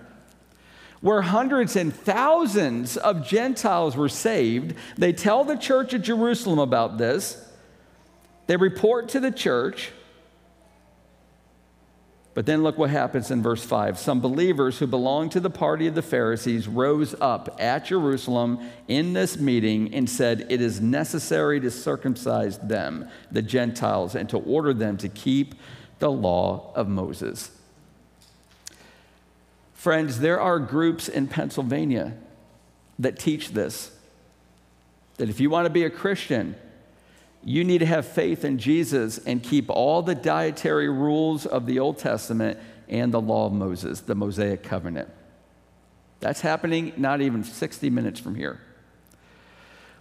where 1.01 1.23
hundreds 1.23 1.75
and 1.75 1.93
thousands 1.93 2.97
of 2.97 3.27
Gentiles 3.27 3.97
were 3.97 4.09
saved. 4.09 4.75
They 4.95 5.11
tell 5.11 5.43
the 5.43 5.57
church 5.57 5.95
at 5.95 6.03
Jerusalem 6.03 6.59
about 6.59 6.99
this. 6.99 7.43
They 8.45 8.57
report 8.57 9.09
to 9.09 9.19
the 9.19 9.31
church. 9.31 9.91
But 12.35 12.45
then 12.45 12.63
look 12.63 12.77
what 12.77 12.89
happens 12.89 13.31
in 13.31 13.41
verse 13.41 13.63
5. 13.63 13.97
Some 13.97 14.19
believers 14.19 14.77
who 14.77 14.87
belonged 14.87 15.31
to 15.31 15.39
the 15.39 15.49
party 15.49 15.87
of 15.87 15.95
the 15.95 16.01
Pharisees 16.01 16.67
rose 16.67 17.15
up 17.21 17.55
at 17.61 17.85
Jerusalem 17.85 18.59
in 18.89 19.13
this 19.13 19.37
meeting 19.37 19.95
and 19.95 20.09
said, 20.09 20.45
It 20.49 20.59
is 20.59 20.81
necessary 20.81 21.61
to 21.61 21.71
circumcise 21.71 22.57
them, 22.57 23.07
the 23.31 23.41
Gentiles, 23.41 24.15
and 24.15 24.29
to 24.29 24.37
order 24.37 24.73
them 24.73 24.97
to 24.97 25.07
keep 25.07 25.55
the 25.99 26.11
law 26.11 26.73
of 26.75 26.89
Moses. 26.89 27.51
Friends, 29.73 30.19
there 30.19 30.41
are 30.41 30.59
groups 30.59 31.07
in 31.07 31.27
Pennsylvania 31.27 32.17
that 32.99 33.17
teach 33.17 33.51
this 33.51 33.91
that 35.15 35.29
if 35.29 35.39
you 35.39 35.49
want 35.49 35.65
to 35.65 35.69
be 35.69 35.85
a 35.85 35.89
Christian, 35.89 36.55
you 37.45 37.63
need 37.63 37.77
to 37.77 37.85
have 37.85 38.07
faith 38.07 38.43
in 38.43 38.57
Jesus 38.57 39.19
and 39.19 39.41
keep 39.41 39.69
all 39.69 40.01
the 40.01 40.15
dietary 40.15 40.89
rules 40.89 41.45
of 41.45 41.67
the 41.67 41.79
Old 41.79 41.99
Testament 41.99 42.59
and 42.89 43.13
the 43.13 43.21
law 43.21 43.45
of 43.45 43.53
Moses, 43.53 44.01
the 44.01 44.15
Mosaic 44.15 44.63
covenant. 44.63 45.09
That's 46.21 46.41
happening 46.41 46.93
not 46.97 47.21
even 47.21 47.43
60 47.43 47.89
minutes 47.91 48.19
from 48.19 48.33
here. 48.33 48.59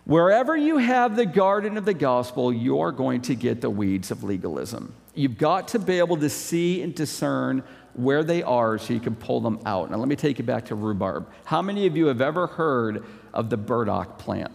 Wherever 0.07 0.57
you 0.57 0.79
have 0.79 1.17
the 1.17 1.27
garden 1.27 1.77
of 1.77 1.85
the 1.85 1.95
gospel, 1.95 2.51
you're 2.51 2.93
going 2.93 3.21
to 3.23 3.35
get 3.35 3.61
the 3.61 3.71
weeds 3.71 4.11
of 4.11 4.25
legalism. 4.25 4.95
You've 5.15 5.39
got 5.39 5.69
to 5.69 5.79
be 5.79 5.99
able 5.99 6.17
to 6.19 6.31
see 6.31 6.83
and 6.83 6.95
discern 6.95 7.63
where 7.93 8.25
they 8.25 8.43
are 8.43 8.79
so 8.79 8.95
you 8.95 9.01
can 9.01 9.15
pull 9.15 9.41
them 9.41 9.61
out. 9.67 9.91
Now, 9.91 9.99
let 9.99 10.09
me 10.09 10.17
take 10.17 10.39
you 10.39 10.45
back 10.45 10.67
to 10.67 10.75
rhubarb. 10.75 11.29
How 11.45 11.61
many 11.61 11.87
of 11.87 11.97
you 11.97 12.07
have 12.07 12.21
ever 12.21 12.47
heard 12.47 13.05
of 13.35 13.51
the 13.51 13.57
burdock 13.57 14.19
plant? 14.19 14.53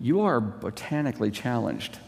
You 0.00 0.22
are 0.22 0.40
botanically 0.40 1.30
challenged. 1.30 1.98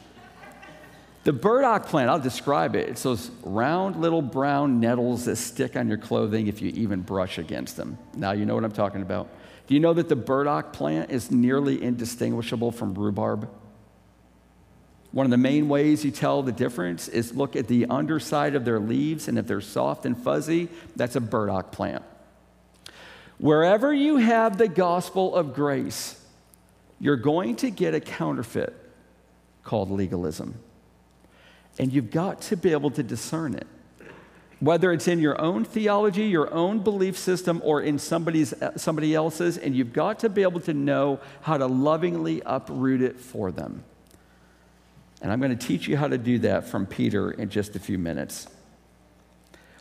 The 1.24 1.32
burdock 1.32 1.86
plant, 1.86 2.08
I'll 2.08 2.18
describe 2.18 2.74
it. 2.74 2.88
It's 2.88 3.02
those 3.02 3.30
round 3.42 4.00
little 4.00 4.22
brown 4.22 4.80
nettles 4.80 5.26
that 5.26 5.36
stick 5.36 5.76
on 5.76 5.88
your 5.88 5.98
clothing 5.98 6.46
if 6.46 6.62
you 6.62 6.70
even 6.70 7.02
brush 7.02 7.38
against 7.38 7.76
them. 7.76 7.98
Now 8.14 8.32
you 8.32 8.46
know 8.46 8.54
what 8.54 8.64
I'm 8.64 8.72
talking 8.72 9.02
about. 9.02 9.28
Do 9.66 9.74
you 9.74 9.80
know 9.80 9.92
that 9.92 10.08
the 10.08 10.16
burdock 10.16 10.72
plant 10.72 11.10
is 11.10 11.30
nearly 11.30 11.82
indistinguishable 11.82 12.72
from 12.72 12.94
rhubarb? 12.94 13.50
One 15.12 15.26
of 15.26 15.30
the 15.30 15.36
main 15.36 15.68
ways 15.68 16.04
you 16.04 16.10
tell 16.10 16.42
the 16.42 16.52
difference 16.52 17.08
is 17.08 17.34
look 17.34 17.56
at 17.56 17.66
the 17.66 17.86
underside 17.86 18.54
of 18.54 18.64
their 18.64 18.80
leaves, 18.80 19.28
and 19.28 19.38
if 19.38 19.46
they're 19.46 19.60
soft 19.60 20.06
and 20.06 20.16
fuzzy, 20.16 20.68
that's 20.96 21.16
a 21.16 21.20
burdock 21.20 21.72
plant. 21.72 22.04
Wherever 23.38 23.92
you 23.92 24.16
have 24.18 24.56
the 24.56 24.68
gospel 24.68 25.34
of 25.34 25.54
grace, 25.54 26.19
you're 27.00 27.16
going 27.16 27.56
to 27.56 27.70
get 27.70 27.94
a 27.94 28.00
counterfeit 28.00 28.74
called 29.64 29.90
legalism. 29.90 30.54
And 31.78 31.92
you've 31.92 32.10
got 32.10 32.42
to 32.42 32.56
be 32.56 32.72
able 32.72 32.90
to 32.90 33.02
discern 33.02 33.54
it. 33.54 33.66
Whether 34.60 34.92
it's 34.92 35.08
in 35.08 35.20
your 35.20 35.40
own 35.40 35.64
theology, 35.64 36.24
your 36.24 36.52
own 36.52 36.80
belief 36.80 37.16
system, 37.16 37.62
or 37.64 37.80
in 37.80 37.98
somebody's, 37.98 38.52
uh, 38.52 38.76
somebody 38.76 39.14
else's, 39.14 39.56
and 39.56 39.74
you've 39.74 39.94
got 39.94 40.18
to 40.18 40.28
be 40.28 40.42
able 40.42 40.60
to 40.60 40.74
know 40.74 41.18
how 41.40 41.56
to 41.56 41.66
lovingly 41.66 42.42
uproot 42.44 43.00
it 43.00 43.18
for 43.18 43.50
them. 43.50 43.82
And 45.22 45.32
I'm 45.32 45.40
going 45.40 45.56
to 45.56 45.66
teach 45.66 45.88
you 45.88 45.96
how 45.96 46.08
to 46.08 46.18
do 46.18 46.40
that 46.40 46.66
from 46.66 46.84
Peter 46.84 47.30
in 47.30 47.48
just 47.48 47.74
a 47.74 47.78
few 47.78 47.96
minutes. 47.96 48.46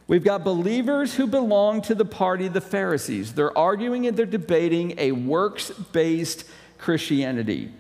We've 0.07 0.23
got 0.23 0.45
believers 0.45 1.15
who 1.15 1.27
belong 1.27 1.81
to 1.83 1.93
the 1.93 2.05
party 2.05 2.47
of 2.47 2.53
the 2.53 2.61
Pharisees. 2.61 3.33
They're 3.33 3.55
arguing 3.57 4.07
and 4.07 4.15
they're 4.15 4.25
debating 4.25 4.95
a 4.97 5.11
works 5.11 5.71
based 5.71 6.45
Christianity. 6.79 7.71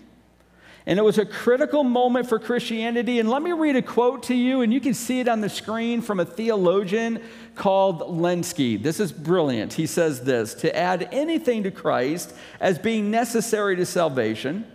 And 0.85 0.97
it 0.97 1.03
was 1.03 1.17
a 1.17 1.25
critical 1.25 1.83
moment 1.83 2.27
for 2.27 2.39
Christianity. 2.39 3.19
And 3.19 3.29
let 3.29 3.41
me 3.41 3.51
read 3.51 3.75
a 3.75 3.81
quote 3.81 4.23
to 4.23 4.35
you, 4.35 4.61
and 4.61 4.73
you 4.73 4.79
can 4.79 4.93
see 4.93 5.19
it 5.19 5.27
on 5.27 5.41
the 5.41 5.49
screen 5.49 6.01
from 6.01 6.19
a 6.19 6.25
theologian 6.25 7.21
called 7.55 7.99
Lenski. 8.01 8.81
This 8.81 8.99
is 8.99 9.11
brilliant. 9.11 9.73
He 9.73 9.85
says 9.85 10.23
this 10.23 10.53
To 10.55 10.75
add 10.75 11.09
anything 11.11 11.63
to 11.63 11.71
Christ 11.71 12.33
as 12.59 12.79
being 12.79 13.11
necessary 13.11 13.75
to 13.75 13.85
salvation, 13.85 14.65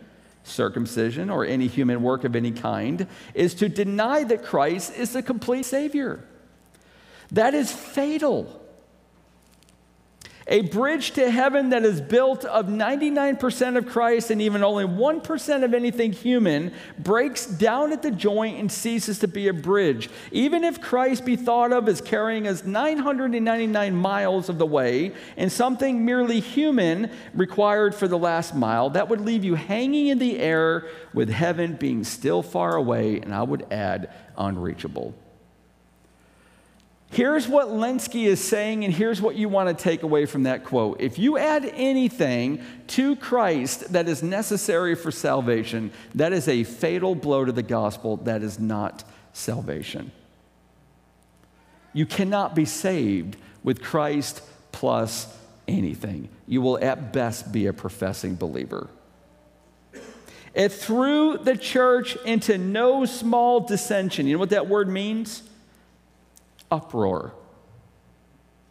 circumcision, 0.44 1.30
or 1.30 1.44
any 1.44 1.66
human 1.66 2.02
work 2.02 2.24
of 2.24 2.36
any 2.36 2.52
kind, 2.52 3.08
is 3.34 3.54
to 3.54 3.68
deny 3.68 4.22
that 4.24 4.44
Christ 4.44 4.94
is 4.96 5.14
the 5.14 5.22
complete 5.22 5.64
Savior. 5.64 6.22
That 7.32 7.54
is 7.54 7.72
fatal. 7.72 8.63
A 10.46 10.60
bridge 10.60 11.12
to 11.12 11.30
heaven 11.30 11.70
that 11.70 11.84
is 11.84 12.02
built 12.02 12.44
of 12.44 12.66
99% 12.66 13.78
of 13.78 13.86
Christ 13.86 14.30
and 14.30 14.42
even 14.42 14.62
only 14.62 14.84
1% 14.84 15.64
of 15.64 15.72
anything 15.72 16.12
human 16.12 16.74
breaks 16.98 17.46
down 17.46 17.92
at 17.92 18.02
the 18.02 18.10
joint 18.10 18.58
and 18.58 18.70
ceases 18.70 19.20
to 19.20 19.28
be 19.28 19.48
a 19.48 19.54
bridge. 19.54 20.10
Even 20.32 20.62
if 20.62 20.82
Christ 20.82 21.24
be 21.24 21.36
thought 21.36 21.72
of 21.72 21.88
as 21.88 22.02
carrying 22.02 22.46
us 22.46 22.62
999 22.62 23.96
miles 23.96 24.50
of 24.50 24.58
the 24.58 24.66
way 24.66 25.14
and 25.38 25.50
something 25.50 26.04
merely 26.04 26.40
human 26.40 27.10
required 27.32 27.94
for 27.94 28.06
the 28.06 28.18
last 28.18 28.54
mile, 28.54 28.90
that 28.90 29.08
would 29.08 29.22
leave 29.22 29.44
you 29.44 29.54
hanging 29.54 30.08
in 30.08 30.18
the 30.18 30.38
air 30.38 30.88
with 31.14 31.30
heaven 31.30 31.74
being 31.76 32.04
still 32.04 32.42
far 32.42 32.76
away, 32.76 33.18
and 33.18 33.34
I 33.34 33.42
would 33.42 33.66
add, 33.72 34.12
unreachable. 34.36 35.14
Here's 37.14 37.46
what 37.46 37.68
Lenski 37.68 38.24
is 38.24 38.42
saying, 38.42 38.84
and 38.84 38.92
here's 38.92 39.22
what 39.22 39.36
you 39.36 39.48
want 39.48 39.68
to 39.68 39.80
take 39.80 40.02
away 40.02 40.26
from 40.26 40.42
that 40.42 40.64
quote. 40.64 41.00
If 41.00 41.16
you 41.16 41.38
add 41.38 41.64
anything 41.64 42.60
to 42.88 43.14
Christ 43.14 43.92
that 43.92 44.08
is 44.08 44.20
necessary 44.20 44.96
for 44.96 45.12
salvation, 45.12 45.92
that 46.16 46.32
is 46.32 46.48
a 46.48 46.64
fatal 46.64 47.14
blow 47.14 47.44
to 47.44 47.52
the 47.52 47.62
gospel. 47.62 48.16
That 48.16 48.42
is 48.42 48.58
not 48.58 49.04
salvation. 49.32 50.10
You 51.92 52.04
cannot 52.04 52.56
be 52.56 52.64
saved 52.64 53.36
with 53.62 53.80
Christ 53.80 54.42
plus 54.72 55.32
anything. 55.68 56.28
You 56.48 56.62
will 56.62 56.82
at 56.82 57.12
best 57.12 57.52
be 57.52 57.68
a 57.68 57.72
professing 57.72 58.34
believer. 58.34 58.88
It 60.52 60.72
threw 60.72 61.38
the 61.38 61.56
church 61.56 62.16
into 62.24 62.58
no 62.58 63.04
small 63.04 63.60
dissension. 63.60 64.26
You 64.26 64.32
know 64.32 64.40
what 64.40 64.50
that 64.50 64.66
word 64.66 64.88
means? 64.88 65.44
Uproar. 66.74 67.32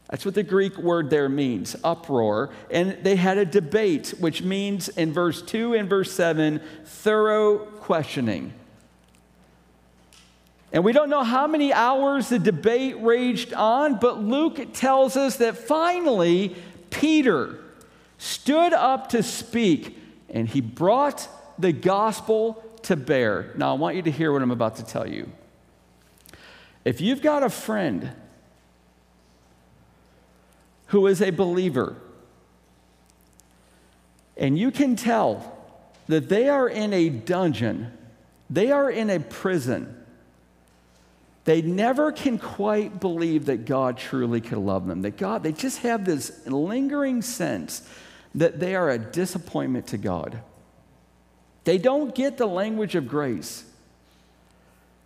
That's 0.10 0.25
what 0.25 0.36
the 0.36 0.43
Greek 0.43 0.77
word 0.77 1.10
there 1.10 1.29
means, 1.29 1.75
uproar. 1.83 2.51
And 2.69 2.98
they 3.01 3.15
had 3.15 3.38
a 3.38 3.45
debate, 3.45 4.13
which 4.19 4.41
means 4.43 4.89
in 4.89 5.13
verse 5.13 5.41
2 5.41 5.74
and 5.74 5.89
verse 5.89 6.12
7, 6.12 6.62
thorough 6.86 7.57
questioning. 7.57 8.53
And 10.74 10.83
we 10.83 10.91
don't 10.91 11.10
know 11.10 11.24
how 11.24 11.48
many 11.48 11.72
hours 11.72 12.29
the 12.29 12.39
debate 12.39 12.95
raged 13.00 13.53
on, 13.53 14.00
but 14.00 14.19
Luke 14.19 14.74
tells 14.74 15.15
us 15.15 15.38
that 15.38 15.57
finally 15.57 16.55
Peter 16.89 17.60
stood 18.17 18.74
up 18.74 19.10
to 19.10 19.24
speak 19.24 19.98
and 20.29 20.48
he 20.48 20.62
brought 20.62 21.27
the 21.57 21.72
gospel 21.72 22.63
to 22.83 22.95
bear. 22.95 23.53
Now, 23.55 23.72
I 23.72 23.77
want 23.77 23.95
you 23.95 24.01
to 24.01 24.12
hear 24.12 24.33
what 24.33 24.41
I'm 24.41 24.51
about 24.51 24.75
to 24.77 24.86
tell 24.86 25.07
you. 25.07 25.31
If 26.85 26.99
you've 27.01 27.21
got 27.21 27.43
a 27.43 27.49
friend 27.49 28.11
who 30.87 31.07
is 31.07 31.21
a 31.21 31.31
believer, 31.31 31.95
and 34.37 34.57
you 34.57 34.71
can 34.71 34.95
tell 34.95 35.57
that 36.07 36.29
they 36.29 36.49
are 36.49 36.67
in 36.67 36.93
a 36.93 37.09
dungeon, 37.09 37.97
they 38.49 38.71
are 38.71 38.89
in 38.89 39.09
a 39.09 39.19
prison, 39.19 40.03
they 41.45 41.61
never 41.61 42.11
can 42.11 42.37
quite 42.37 42.99
believe 42.99 43.45
that 43.45 43.65
God 43.65 43.97
truly 43.97 44.39
could 44.39 44.57
love 44.57 44.87
them. 44.87 45.01
That 45.01 45.17
God, 45.17 45.43
they 45.43 45.51
just 45.51 45.79
have 45.79 46.05
this 46.05 46.45
lingering 46.47 47.21
sense 47.21 47.87
that 48.35 48.59
they 48.59 48.75
are 48.75 48.89
a 48.89 48.97
disappointment 48.97 49.87
to 49.87 49.97
God. 49.97 50.41
They 51.65 51.77
don't 51.77 52.15
get 52.15 52.37
the 52.37 52.45
language 52.45 52.95
of 52.95 53.07
grace 53.07 53.65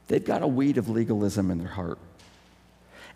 they've 0.08 0.24
got 0.24 0.42
a 0.42 0.48
weed 0.48 0.78
of 0.78 0.90
legalism 0.90 1.52
in 1.52 1.58
their 1.58 1.68
heart. 1.68 2.00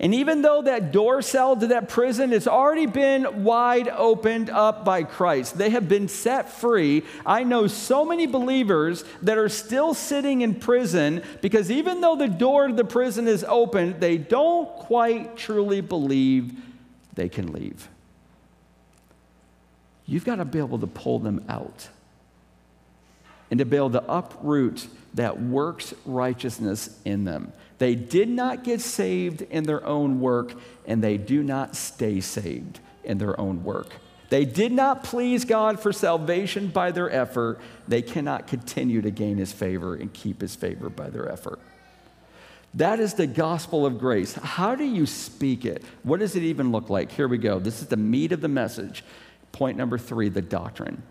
And 0.01 0.15
even 0.15 0.41
though 0.41 0.63
that 0.63 0.91
door 0.91 1.21
cell 1.21 1.55
to 1.55 1.67
that 1.67 1.87
prison 1.87 2.31
has 2.31 2.47
already 2.47 2.87
been 2.87 3.43
wide 3.43 3.87
opened 3.87 4.49
up 4.49 4.83
by 4.83 5.03
Christ, 5.03 5.59
they 5.59 5.69
have 5.69 5.87
been 5.87 6.07
set 6.07 6.49
free. 6.49 7.03
I 7.23 7.43
know 7.43 7.67
so 7.67 8.03
many 8.03 8.25
believers 8.25 9.05
that 9.21 9.37
are 9.37 9.47
still 9.47 9.93
sitting 9.93 10.41
in 10.41 10.55
prison 10.55 11.21
because 11.41 11.69
even 11.69 12.01
though 12.01 12.15
the 12.15 12.27
door 12.27 12.67
to 12.67 12.73
the 12.73 12.83
prison 12.83 13.27
is 13.27 13.45
open, 13.47 13.99
they 13.99 14.17
don't 14.17 14.67
quite 14.69 15.37
truly 15.37 15.81
believe 15.81 16.51
they 17.13 17.29
can 17.29 17.51
leave. 17.51 17.87
You've 20.07 20.25
got 20.25 20.37
to 20.37 20.45
be 20.45 20.57
able 20.57 20.79
to 20.79 20.87
pull 20.87 21.19
them 21.19 21.45
out 21.47 21.89
and 23.51 23.59
to 23.59 23.65
be 23.65 23.77
able 23.77 23.91
to 23.91 24.11
uproot 24.11 24.87
that 25.13 25.39
works 25.39 25.93
righteousness 26.05 26.97
in 27.05 27.25
them. 27.25 27.51
They 27.77 27.95
did 27.95 28.29
not 28.29 28.63
get 28.63 28.81
saved 28.81 29.41
in 29.41 29.63
their 29.63 29.85
own 29.85 30.21
work, 30.21 30.53
and 30.85 31.03
they 31.03 31.17
do 31.17 31.43
not 31.43 31.75
stay 31.75 32.21
saved 32.21 32.79
in 33.03 33.17
their 33.17 33.39
own 33.39 33.63
work. 33.63 33.87
They 34.29 34.45
did 34.45 34.71
not 34.71 35.03
please 35.03 35.43
God 35.43 35.81
for 35.81 35.91
salvation 35.91 36.67
by 36.67 36.91
their 36.91 37.11
effort. 37.11 37.59
They 37.87 38.01
cannot 38.01 38.47
continue 38.47 39.01
to 39.01 39.11
gain 39.11 39.37
his 39.37 39.51
favor 39.51 39.95
and 39.95 40.13
keep 40.13 40.39
his 40.39 40.55
favor 40.55 40.89
by 40.89 41.09
their 41.09 41.29
effort. 41.29 41.59
That 42.75 43.01
is 43.01 43.15
the 43.15 43.27
gospel 43.27 43.85
of 43.85 43.99
grace. 43.99 44.33
How 44.33 44.75
do 44.75 44.85
you 44.85 45.05
speak 45.05 45.65
it? 45.65 45.83
What 46.03 46.21
does 46.21 46.37
it 46.37 46.43
even 46.43 46.71
look 46.71 46.89
like? 46.89 47.11
Here 47.11 47.27
we 47.27 47.37
go. 47.37 47.59
This 47.59 47.81
is 47.81 47.87
the 47.87 47.97
meat 47.97 48.31
of 48.31 48.39
the 48.39 48.47
message. 48.47 49.03
Point 49.51 49.77
number 49.77 49.97
three 49.97 50.29
the 50.29 50.41
doctrine. 50.41 51.03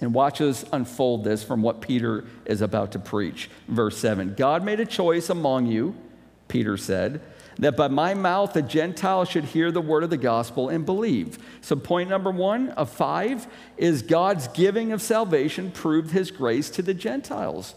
And 0.00 0.12
watch 0.12 0.40
us 0.40 0.64
unfold 0.72 1.24
this 1.24 1.42
from 1.42 1.62
what 1.62 1.80
Peter 1.80 2.24
is 2.44 2.60
about 2.60 2.92
to 2.92 2.98
preach. 2.98 3.48
Verse 3.68 3.96
7 3.96 4.34
God 4.36 4.64
made 4.64 4.80
a 4.80 4.86
choice 4.86 5.30
among 5.30 5.66
you, 5.66 5.94
Peter 6.48 6.76
said, 6.76 7.20
that 7.58 7.76
by 7.76 7.88
my 7.88 8.12
mouth 8.12 8.52
the 8.52 8.62
Gentiles 8.62 9.30
should 9.30 9.44
hear 9.44 9.72
the 9.72 9.80
word 9.80 10.04
of 10.04 10.10
the 10.10 10.16
gospel 10.16 10.68
and 10.68 10.84
believe. 10.84 11.38
So, 11.62 11.76
point 11.76 12.10
number 12.10 12.30
one 12.30 12.70
of 12.70 12.90
five 12.90 13.46
is 13.76 14.02
God's 14.02 14.48
giving 14.48 14.92
of 14.92 15.00
salvation 15.00 15.70
proved 15.70 16.10
his 16.10 16.30
grace 16.30 16.68
to 16.70 16.82
the 16.82 16.94
Gentiles. 16.94 17.74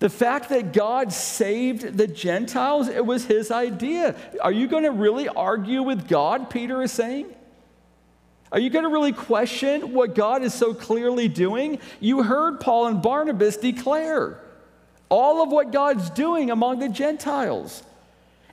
The 0.00 0.10
fact 0.10 0.50
that 0.50 0.74
God 0.74 1.12
saved 1.14 1.96
the 1.96 2.06
Gentiles, 2.06 2.88
it 2.88 3.06
was 3.06 3.24
his 3.24 3.50
idea. 3.50 4.14
Are 4.42 4.52
you 4.52 4.68
going 4.68 4.82
to 4.82 4.90
really 4.90 5.28
argue 5.28 5.82
with 5.82 6.06
God, 6.08 6.50
Peter 6.50 6.82
is 6.82 6.92
saying? 6.92 7.34
Are 8.54 8.60
you 8.60 8.70
going 8.70 8.84
to 8.84 8.88
really 8.88 9.12
question 9.12 9.92
what 9.92 10.14
God 10.14 10.44
is 10.44 10.54
so 10.54 10.74
clearly 10.74 11.26
doing? 11.26 11.80
You 11.98 12.22
heard 12.22 12.60
Paul 12.60 12.86
and 12.86 13.02
Barnabas 13.02 13.56
declare 13.56 14.40
all 15.08 15.42
of 15.42 15.50
what 15.50 15.72
God's 15.72 16.08
doing 16.10 16.52
among 16.52 16.78
the 16.78 16.88
Gentiles. 16.88 17.82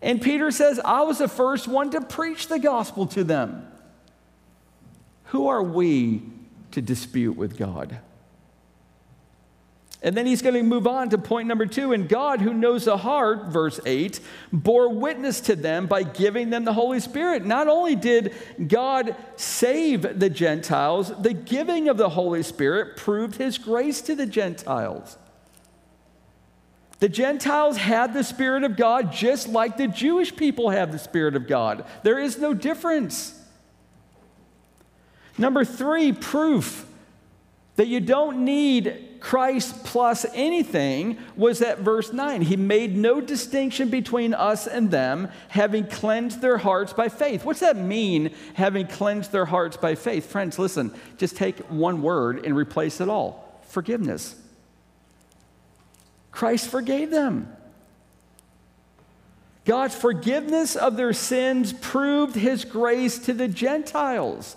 And 0.01 0.19
Peter 0.19 0.49
says, 0.49 0.79
I 0.83 1.03
was 1.03 1.19
the 1.19 1.27
first 1.27 1.67
one 1.67 1.91
to 1.91 2.01
preach 2.01 2.47
the 2.47 2.57
gospel 2.57 3.05
to 3.07 3.23
them. 3.23 3.71
Who 5.25 5.47
are 5.49 5.61
we 5.61 6.23
to 6.71 6.81
dispute 6.81 7.37
with 7.37 7.55
God? 7.55 7.99
And 10.03 10.17
then 10.17 10.25
he's 10.25 10.41
going 10.41 10.55
to 10.55 10.63
move 10.63 10.87
on 10.87 11.09
to 11.09 11.19
point 11.19 11.47
number 11.47 11.67
two. 11.67 11.93
And 11.93 12.09
God, 12.09 12.41
who 12.41 12.53
knows 12.55 12.85
the 12.85 12.97
heart, 12.97 13.45
verse 13.47 13.79
8, 13.85 14.19
bore 14.51 14.89
witness 14.89 15.41
to 15.41 15.55
them 15.55 15.85
by 15.85 16.01
giving 16.01 16.49
them 16.49 16.65
the 16.65 16.73
Holy 16.73 16.99
Spirit. 16.99 17.45
Not 17.45 17.67
only 17.67 17.95
did 17.95 18.33
God 18.67 19.15
save 19.35 20.19
the 20.19 20.29
Gentiles, 20.29 21.13
the 21.21 21.33
giving 21.33 21.87
of 21.87 21.97
the 21.97 22.09
Holy 22.09 22.41
Spirit 22.41 22.97
proved 22.97 23.35
his 23.35 23.59
grace 23.59 24.01
to 24.01 24.15
the 24.15 24.25
Gentiles. 24.25 25.17
The 26.97 27.09
Gentiles 27.09 27.77
had 27.77 28.13
the 28.13 28.23
Spirit 28.23 28.63
of 28.63 28.77
God 28.77 29.11
just 29.11 29.49
like 29.49 29.77
the 29.77 29.87
Jewish 29.87 30.35
people 30.35 30.71
have 30.71 30.91
the 30.91 30.99
Spirit 30.99 31.35
of 31.35 31.47
God. 31.47 31.85
There 32.01 32.19
is 32.19 32.39
no 32.39 32.55
difference. 32.55 33.39
Number 35.37 35.63
three, 35.63 36.11
proof 36.11 36.87
that 37.75 37.87
you 37.87 37.99
don't 37.99 38.43
need 38.43 39.10
Christ 39.21 39.85
plus 39.85 40.25
anything 40.33 41.19
was 41.37 41.61
at 41.61 41.79
verse 41.79 42.11
9. 42.11 42.41
He 42.41 42.55
made 42.57 42.97
no 42.97 43.21
distinction 43.21 43.89
between 43.89 44.33
us 44.33 44.65
and 44.65 44.89
them, 44.89 45.29
having 45.47 45.85
cleansed 45.85 46.41
their 46.41 46.57
hearts 46.57 46.91
by 46.91 47.07
faith. 47.07 47.45
What's 47.45 47.59
that 47.59 47.77
mean, 47.77 48.33
having 48.55 48.87
cleansed 48.87 49.31
their 49.31 49.45
hearts 49.45 49.77
by 49.77 49.93
faith? 49.93 50.25
Friends, 50.25 50.57
listen, 50.57 50.91
just 51.17 51.37
take 51.37 51.59
one 51.69 52.01
word 52.01 52.43
and 52.45 52.57
replace 52.57 52.99
it 52.99 53.07
all 53.07 53.61
forgiveness. 53.67 54.35
Christ 56.31 56.67
forgave 56.67 57.11
them. 57.11 57.55
God's 59.65 59.95
forgiveness 59.95 60.75
of 60.75 60.97
their 60.97 61.13
sins 61.13 61.73
proved 61.73 62.35
his 62.35 62.65
grace 62.65 63.19
to 63.19 63.33
the 63.33 63.47
Gentiles. 63.47 64.55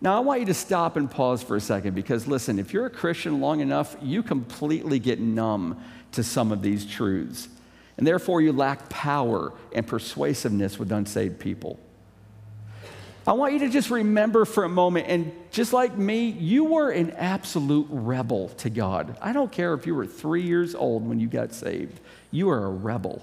Now, 0.00 0.16
I 0.16 0.20
want 0.20 0.40
you 0.40 0.46
to 0.46 0.54
stop 0.54 0.96
and 0.96 1.10
pause 1.10 1.42
for 1.42 1.56
a 1.56 1.60
second 1.60 1.94
because, 1.94 2.28
listen, 2.28 2.58
if 2.58 2.72
you're 2.72 2.86
a 2.86 2.90
Christian 2.90 3.40
long 3.40 3.60
enough, 3.60 3.96
you 4.00 4.22
completely 4.22 5.00
get 5.00 5.18
numb 5.18 5.82
to 6.12 6.22
some 6.22 6.52
of 6.52 6.62
these 6.62 6.86
truths. 6.86 7.48
And 7.96 8.06
therefore, 8.06 8.40
you 8.40 8.52
lack 8.52 8.88
power 8.88 9.52
and 9.74 9.84
persuasiveness 9.84 10.78
with 10.78 10.92
unsaved 10.92 11.40
people. 11.40 11.80
I 13.26 13.32
want 13.32 13.52
you 13.52 13.58
to 13.58 13.68
just 13.68 13.90
remember 13.90 14.44
for 14.44 14.64
a 14.64 14.68
moment, 14.68 15.06
and 15.08 15.32
just 15.50 15.72
like 15.72 15.98
me, 15.98 16.30
you 16.30 16.64
were 16.64 16.90
an 16.90 17.10
absolute 17.10 17.86
rebel 17.90 18.48
to 18.50 18.70
God. 18.70 19.18
I 19.20 19.32
don't 19.32 19.52
care 19.52 19.74
if 19.74 19.86
you 19.86 19.94
were 19.94 20.06
three 20.06 20.42
years 20.42 20.74
old 20.74 21.06
when 21.06 21.20
you 21.20 21.26
got 21.26 21.52
saved, 21.52 22.00
you 22.30 22.46
were 22.46 22.64
a 22.64 22.70
rebel. 22.70 23.20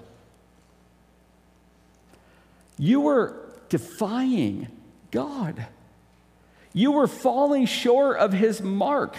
You 2.78 3.00
were 3.00 3.36
defying 3.70 4.68
God. 5.10 5.66
You 6.76 6.92
were 6.92 7.08
falling 7.08 7.68
short 7.68 8.18
of 8.18 8.34
his 8.34 8.62
mark. 8.62 9.16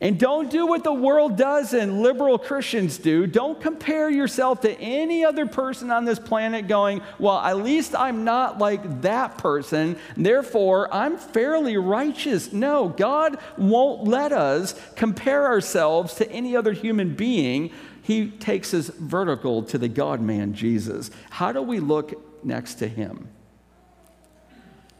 And 0.00 0.16
don't 0.16 0.48
do 0.48 0.64
what 0.66 0.84
the 0.84 0.92
world 0.92 1.36
does 1.36 1.74
and 1.74 2.02
liberal 2.02 2.38
Christians 2.38 2.98
do. 2.98 3.26
Don't 3.26 3.60
compare 3.60 4.08
yourself 4.08 4.60
to 4.60 4.70
any 4.78 5.24
other 5.24 5.46
person 5.46 5.90
on 5.90 6.04
this 6.04 6.20
planet 6.20 6.68
going, 6.68 7.00
well, 7.18 7.38
at 7.38 7.56
least 7.56 7.96
I'm 7.96 8.22
not 8.22 8.58
like 8.58 9.02
that 9.02 9.38
person, 9.38 9.98
therefore 10.16 10.92
I'm 10.94 11.18
fairly 11.18 11.78
righteous. 11.78 12.52
No, 12.52 12.90
God 12.90 13.38
won't 13.58 14.04
let 14.04 14.32
us 14.32 14.80
compare 14.94 15.46
ourselves 15.46 16.14
to 16.14 16.30
any 16.30 16.54
other 16.54 16.74
human 16.74 17.14
being. 17.14 17.72
He 18.02 18.28
takes 18.28 18.72
us 18.72 18.86
vertical 18.88 19.64
to 19.64 19.78
the 19.78 19.88
God 19.88 20.20
man, 20.20 20.54
Jesus. 20.54 21.10
How 21.30 21.50
do 21.50 21.60
we 21.60 21.80
look 21.80 22.44
next 22.44 22.74
to 22.74 22.86
him? 22.86 23.30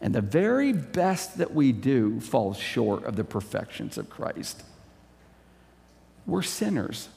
And 0.00 0.14
the 0.14 0.20
very 0.20 0.72
best 0.72 1.38
that 1.38 1.54
we 1.54 1.72
do 1.72 2.20
falls 2.20 2.58
short 2.58 3.04
of 3.04 3.16
the 3.16 3.24
perfections 3.24 3.96
of 3.96 4.10
Christ. 4.10 4.62
We're 6.26 6.42
sinners. 6.42 7.08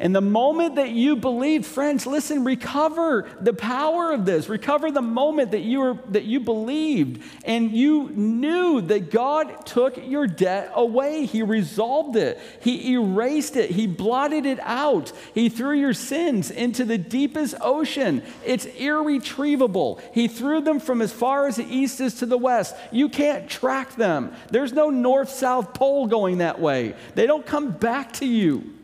And 0.00 0.16
the 0.16 0.22
moment 0.22 0.76
that 0.76 0.92
you 0.92 1.14
believe, 1.14 1.66
friends, 1.66 2.06
listen, 2.06 2.42
recover 2.42 3.28
the 3.38 3.52
power 3.52 4.12
of 4.12 4.24
this. 4.24 4.48
Recover 4.48 4.90
the 4.90 5.02
moment 5.02 5.50
that 5.50 5.60
you 5.60 5.80
were 5.80 5.98
that 6.08 6.24
you 6.24 6.40
believed 6.40 7.22
and 7.44 7.70
you 7.70 8.08
knew 8.08 8.80
that 8.80 9.10
God 9.10 9.66
took 9.66 9.98
your 9.98 10.26
debt 10.26 10.72
away. 10.74 11.26
He 11.26 11.42
resolved 11.42 12.16
it. 12.16 12.40
He 12.62 12.94
erased 12.94 13.56
it. 13.56 13.72
He 13.72 13.86
blotted 13.86 14.46
it 14.46 14.58
out. 14.62 15.12
He 15.34 15.50
threw 15.50 15.78
your 15.78 15.92
sins 15.92 16.50
into 16.50 16.86
the 16.86 16.96
deepest 16.96 17.56
ocean. 17.60 18.22
It's 18.42 18.64
irretrievable. 18.64 20.00
He 20.14 20.28
threw 20.28 20.62
them 20.62 20.80
from 20.80 21.02
as 21.02 21.12
far 21.12 21.46
as 21.46 21.56
the 21.56 21.66
east 21.66 22.00
is 22.00 22.14
to 22.14 22.26
the 22.26 22.38
west. 22.38 22.74
You 22.90 23.10
can't 23.10 23.50
track 23.50 23.96
them. 23.96 24.32
There's 24.50 24.72
no 24.72 24.88
north-south 24.88 25.74
pole 25.74 26.06
going 26.06 26.38
that 26.38 26.58
way. 26.58 26.94
They 27.14 27.26
don't 27.26 27.44
come 27.44 27.72
back 27.72 28.14
to 28.14 28.26
you. 28.26 28.79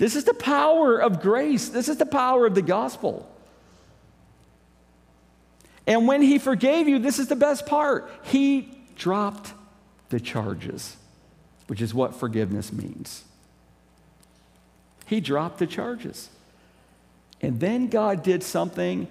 This 0.00 0.16
is 0.16 0.24
the 0.24 0.32
power 0.32 0.96
of 0.96 1.20
grace. 1.20 1.68
This 1.68 1.86
is 1.86 1.98
the 1.98 2.06
power 2.06 2.46
of 2.46 2.54
the 2.54 2.62
gospel. 2.62 3.30
And 5.86 6.08
when 6.08 6.22
he 6.22 6.38
forgave 6.38 6.88
you, 6.88 6.98
this 6.98 7.18
is 7.18 7.28
the 7.28 7.36
best 7.36 7.66
part. 7.66 8.10
He 8.22 8.78
dropped 8.96 9.52
the 10.08 10.18
charges, 10.18 10.96
which 11.66 11.82
is 11.82 11.92
what 11.92 12.14
forgiveness 12.14 12.72
means. 12.72 13.24
He 15.04 15.20
dropped 15.20 15.58
the 15.58 15.66
charges. 15.66 16.30
And 17.42 17.60
then 17.60 17.88
God 17.88 18.22
did 18.22 18.42
something 18.42 19.06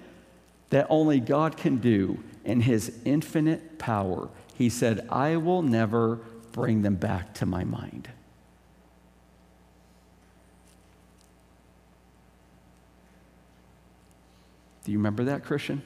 that 0.70 0.88
only 0.90 1.20
God 1.20 1.56
can 1.56 1.76
do 1.76 2.18
in 2.44 2.62
his 2.62 2.98
infinite 3.04 3.78
power. 3.78 4.28
He 4.56 4.68
said, 4.68 5.06
I 5.08 5.36
will 5.36 5.62
never 5.62 6.18
bring 6.50 6.82
them 6.82 6.96
back 6.96 7.32
to 7.34 7.46
my 7.46 7.62
mind. 7.62 8.08
Do 14.84 14.92
you 14.92 14.98
remember 14.98 15.24
that, 15.24 15.44
Christian? 15.44 15.82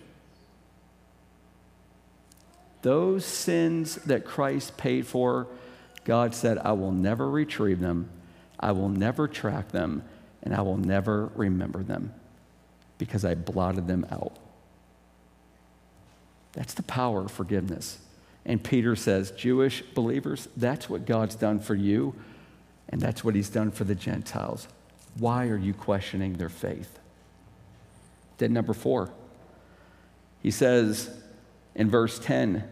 Those 2.82 3.24
sins 3.24 3.96
that 3.96 4.24
Christ 4.24 4.76
paid 4.76 5.06
for, 5.06 5.46
God 6.04 6.34
said, 6.34 6.58
I 6.58 6.72
will 6.72 6.92
never 6.92 7.28
retrieve 7.28 7.80
them, 7.80 8.10
I 8.60 8.72
will 8.72 8.90
never 8.90 9.26
track 9.26 9.70
them, 9.70 10.04
and 10.42 10.54
I 10.54 10.60
will 10.60 10.76
never 10.76 11.30
remember 11.34 11.82
them 11.82 12.12
because 12.98 13.24
I 13.24 13.34
blotted 13.34 13.86
them 13.86 14.06
out. 14.10 14.36
That's 16.52 16.74
the 16.74 16.82
power 16.82 17.22
of 17.22 17.32
forgiveness. 17.32 17.98
And 18.46 18.62
Peter 18.62 18.94
says, 18.94 19.30
Jewish 19.30 19.82
believers, 19.94 20.48
that's 20.56 20.88
what 20.88 21.06
God's 21.06 21.34
done 21.34 21.60
for 21.60 21.74
you, 21.74 22.14
and 22.90 23.00
that's 23.00 23.24
what 23.24 23.34
he's 23.34 23.48
done 23.48 23.70
for 23.70 23.84
the 23.84 23.94
Gentiles. 23.94 24.68
Why 25.18 25.48
are 25.48 25.56
you 25.56 25.72
questioning 25.72 26.34
their 26.34 26.50
faith? 26.50 26.98
Then, 28.38 28.52
number 28.52 28.72
four, 28.72 29.12
he 30.42 30.50
says 30.50 31.10
in 31.74 31.90
verse 31.90 32.18
10, 32.18 32.68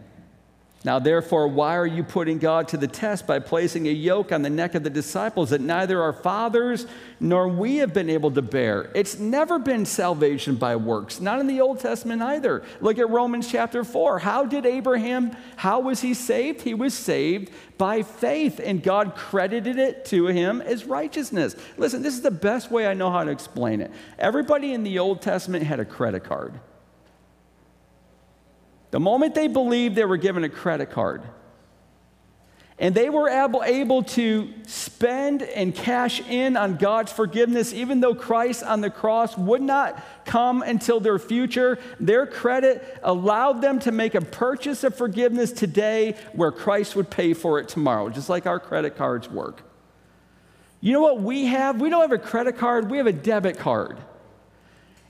now, 0.85 0.99
therefore, 0.99 1.47
why 1.47 1.77
are 1.77 1.87
you 1.87 2.03
putting 2.03 2.39
God 2.39 2.67
to 2.69 2.77
the 2.77 2.89
test 2.89 3.25
by 3.25 3.39
placing 3.39 3.87
a 3.87 3.91
yoke 3.91 4.33
on 4.33 4.41
the 4.41 4.49
neck 4.49 4.75
of 4.75 4.83
the 4.83 4.89
disciples 4.89 5.51
that 5.51 5.61
neither 5.61 6.01
our 6.01 6.11
fathers 6.11 6.85
nor 7.21 7.47
we 7.47 7.77
have 7.77 7.93
been 7.93 8.09
able 8.09 8.31
to 8.31 8.41
bear? 8.41 8.91
It's 8.93 9.17
never 9.17 9.59
been 9.59 9.85
salvation 9.85 10.55
by 10.55 10.75
works, 10.75 11.21
not 11.21 11.39
in 11.39 11.47
the 11.47 11.61
Old 11.61 11.79
Testament 11.79 12.21
either. 12.21 12.63
Look 12.81 12.99
at 12.99 13.09
Romans 13.09 13.49
chapter 13.49 13.85
4. 13.85 14.19
How 14.19 14.45
did 14.45 14.65
Abraham, 14.65 15.37
how 15.55 15.79
was 15.79 16.01
he 16.01 16.13
saved? 16.13 16.63
He 16.63 16.73
was 16.73 16.93
saved 16.93 17.49
by 17.77 18.01
faith, 18.01 18.59
and 18.61 18.83
God 18.83 19.15
credited 19.15 19.79
it 19.79 20.03
to 20.05 20.27
him 20.27 20.59
as 20.59 20.83
righteousness. 20.83 21.55
Listen, 21.77 22.01
this 22.01 22.13
is 22.13 22.21
the 22.21 22.31
best 22.31 22.71
way 22.71 22.87
I 22.87 22.93
know 22.93 23.09
how 23.09 23.23
to 23.23 23.31
explain 23.31 23.79
it. 23.79 23.89
Everybody 24.19 24.73
in 24.73 24.83
the 24.83 24.99
Old 24.99 25.21
Testament 25.21 25.63
had 25.63 25.79
a 25.79 25.85
credit 25.85 26.25
card. 26.25 26.59
The 28.93 28.99
moment 28.99 29.33
they 29.33 29.47
believed, 29.47 29.95
they 29.95 30.05
were 30.05 30.17
given 30.17 30.43
a 30.43 30.49
credit 30.49 30.91
card. 30.91 31.23
And 32.77 32.93
they 32.93 33.09
were 33.09 33.27
able, 33.27 33.63
able 33.63 34.03
to 34.03 34.53
spend 34.67 35.41
and 35.41 35.73
cash 35.73 36.21
in 36.29 36.55
on 36.55 36.75
God's 36.77 37.11
forgiveness, 37.11 37.73
even 37.73 38.01
though 38.01 38.13
Christ 38.13 38.61
on 38.61 38.81
the 38.81 38.91
cross 38.91 39.35
would 39.35 39.63
not 39.63 39.99
come 40.25 40.61
until 40.61 40.99
their 40.99 41.17
future. 41.17 41.79
Their 41.99 42.27
credit 42.27 42.99
allowed 43.01 43.63
them 43.63 43.79
to 43.79 43.91
make 43.91 44.13
a 44.13 44.21
purchase 44.21 44.83
of 44.83 44.95
forgiveness 44.95 45.51
today 45.51 46.15
where 46.33 46.51
Christ 46.51 46.95
would 46.95 47.09
pay 47.09 47.33
for 47.33 47.57
it 47.57 47.69
tomorrow, 47.69 48.09
just 48.09 48.29
like 48.29 48.45
our 48.45 48.59
credit 48.59 48.95
cards 48.95 49.27
work. 49.27 49.63
You 50.81 50.93
know 50.93 51.01
what 51.01 51.19
we 51.19 51.45
have? 51.45 51.81
We 51.81 51.89
don't 51.89 52.01
have 52.01 52.11
a 52.11 52.19
credit 52.19 52.59
card, 52.59 52.91
we 52.91 52.97
have 52.97 53.07
a 53.07 53.11
debit 53.11 53.57
card. 53.57 53.97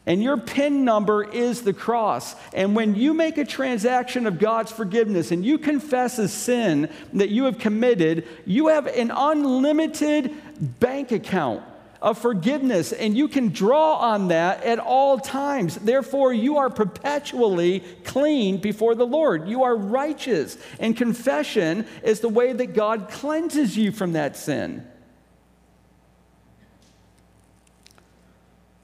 And 0.05 0.21
your 0.21 0.37
PIN 0.37 0.83
number 0.83 1.23
is 1.23 1.61
the 1.61 1.73
cross. 1.73 2.35
And 2.53 2.75
when 2.75 2.95
you 2.95 3.13
make 3.13 3.37
a 3.37 3.45
transaction 3.45 4.27
of 4.27 4.37
God's 4.37 4.71
forgiveness 4.71 5.31
and 5.31 5.45
you 5.45 5.57
confess 5.57 6.19
a 6.19 6.27
sin 6.27 6.89
that 7.13 7.29
you 7.29 7.45
have 7.45 7.57
committed, 7.57 8.27
you 8.45 8.67
have 8.67 8.87
an 8.87 9.11
unlimited 9.11 10.79
bank 10.79 11.11
account 11.11 11.63
of 12.01 12.17
forgiveness, 12.17 12.91
and 12.91 13.15
you 13.15 13.29
can 13.29 13.47
draw 13.47 13.93
on 13.93 14.27
that 14.27 14.61
at 14.65 14.77
all 14.77 15.17
times. 15.17 15.77
Therefore, 15.77 16.33
you 16.33 16.57
are 16.57 16.69
perpetually 16.69 17.79
clean 18.03 18.57
before 18.57 18.93
the 18.93 19.07
Lord. 19.07 19.47
You 19.47 19.63
are 19.63 19.73
righteous. 19.73 20.57
And 20.81 20.97
confession 20.97 21.87
is 22.03 22.19
the 22.19 22.27
way 22.27 22.51
that 22.51 22.73
God 22.73 23.07
cleanses 23.09 23.77
you 23.77 23.93
from 23.93 24.11
that 24.13 24.35
sin. 24.35 24.85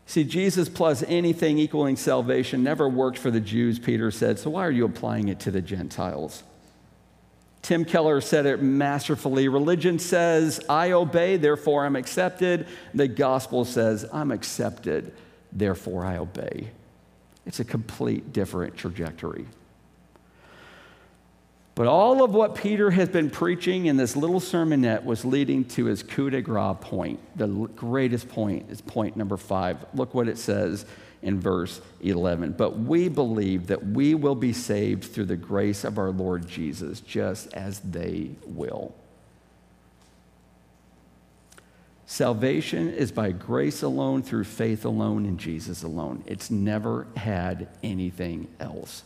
See, 0.09 0.23
Jesus 0.23 0.69
plus 0.69 1.03
anything 1.07 1.59
equaling 1.59 1.95
salvation 1.95 2.63
never 2.63 2.89
worked 2.89 3.19
for 3.19 3.29
the 3.29 3.39
Jews, 3.39 3.77
Peter 3.77 4.09
said, 4.09 4.39
so 4.39 4.49
why 4.49 4.65
are 4.65 4.71
you 4.71 4.83
applying 4.83 5.27
it 5.27 5.39
to 5.41 5.51
the 5.51 5.61
Gentiles? 5.61 6.41
Tim 7.61 7.85
Keller 7.85 8.19
said 8.19 8.47
it 8.47 8.59
masterfully. 8.59 9.49
Religion 9.49 9.99
says, 9.99 10.61
I 10.67 10.93
obey, 10.93 11.37
therefore 11.37 11.85
I'm 11.85 11.95
accepted. 11.95 12.65
The 12.95 13.07
gospel 13.07 13.65
says, 13.65 14.03
I'm 14.11 14.31
accepted, 14.31 15.13
therefore 15.51 16.03
I 16.03 16.17
obey. 16.17 16.71
It's 17.45 17.59
a 17.59 17.63
complete 17.63 18.33
different 18.33 18.77
trajectory. 18.77 19.45
But 21.79 21.87
all 21.87 22.25
of 22.25 22.33
what 22.33 22.55
Peter 22.55 22.91
has 22.91 23.07
been 23.07 23.29
preaching 23.29 23.85
in 23.85 23.95
this 23.95 24.17
little 24.17 24.41
sermonette 24.41 25.05
was 25.05 25.23
leading 25.23 25.63
to 25.69 25.85
his 25.85 26.03
coup 26.03 26.29
de 26.29 26.41
grace 26.41 26.75
point. 26.81 27.21
The 27.37 27.47
greatest 27.47 28.27
point 28.27 28.69
is 28.69 28.81
point 28.81 29.15
number 29.15 29.37
five. 29.37 29.85
Look 29.93 30.13
what 30.13 30.27
it 30.27 30.37
says 30.37 30.85
in 31.21 31.39
verse 31.39 31.79
11. 32.01 32.55
But 32.57 32.77
we 32.77 33.07
believe 33.07 33.67
that 33.67 33.81
we 33.81 34.13
will 34.13 34.35
be 34.35 34.51
saved 34.51 35.05
through 35.05 35.27
the 35.27 35.37
grace 35.37 35.85
of 35.85 35.97
our 35.97 36.09
Lord 36.09 36.49
Jesus, 36.49 36.99
just 36.99 37.53
as 37.53 37.79
they 37.79 38.31
will. 38.45 38.93
Salvation 42.05 42.89
is 42.89 43.13
by 43.13 43.31
grace 43.31 43.83
alone, 43.83 44.21
through 44.21 44.43
faith 44.43 44.83
alone, 44.83 45.25
in 45.25 45.37
Jesus 45.37 45.83
alone. 45.83 46.25
It's 46.27 46.51
never 46.51 47.07
had 47.15 47.69
anything 47.81 48.49
else. 48.59 49.03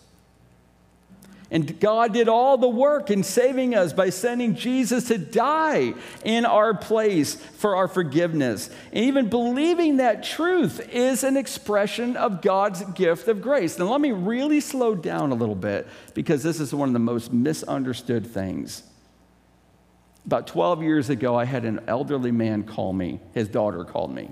And 1.53 1.79
God 1.79 2.13
did 2.13 2.27
all 2.27 2.57
the 2.57 2.67
work 2.67 3.11
in 3.11 3.21
saving 3.21 3.75
us 3.75 3.93
by 3.93 4.09
sending 4.09 4.55
Jesus 4.55 5.09
to 5.09 5.19
die 5.19 5.93
in 6.25 6.45
our 6.45 6.73
place 6.73 7.35
for 7.35 7.75
our 7.75 7.87
forgiveness. 7.87 8.71
And 8.91 9.05
even 9.05 9.29
believing 9.29 9.97
that 9.97 10.23
truth 10.23 10.79
is 10.91 11.23
an 11.23 11.37
expression 11.37 12.17
of 12.17 12.41
God's 12.41 12.83
gift 12.93 13.27
of 13.27 13.43
grace. 13.43 13.77
Now, 13.77 13.85
let 13.85 14.01
me 14.01 14.11
really 14.11 14.61
slow 14.61 14.95
down 14.95 15.29
a 15.31 15.35
little 15.35 15.53
bit 15.53 15.87
because 16.15 16.41
this 16.41 16.59
is 16.59 16.73
one 16.73 16.89
of 16.89 16.93
the 16.93 16.99
most 16.99 17.31
misunderstood 17.31 18.25
things. 18.25 18.81
About 20.25 20.47
12 20.47 20.81
years 20.81 21.11
ago, 21.11 21.37
I 21.37 21.45
had 21.45 21.65
an 21.65 21.81
elderly 21.87 22.31
man 22.31 22.63
call 22.63 22.93
me. 22.93 23.19
His 23.35 23.47
daughter 23.47 23.83
called 23.83 24.11
me. 24.11 24.31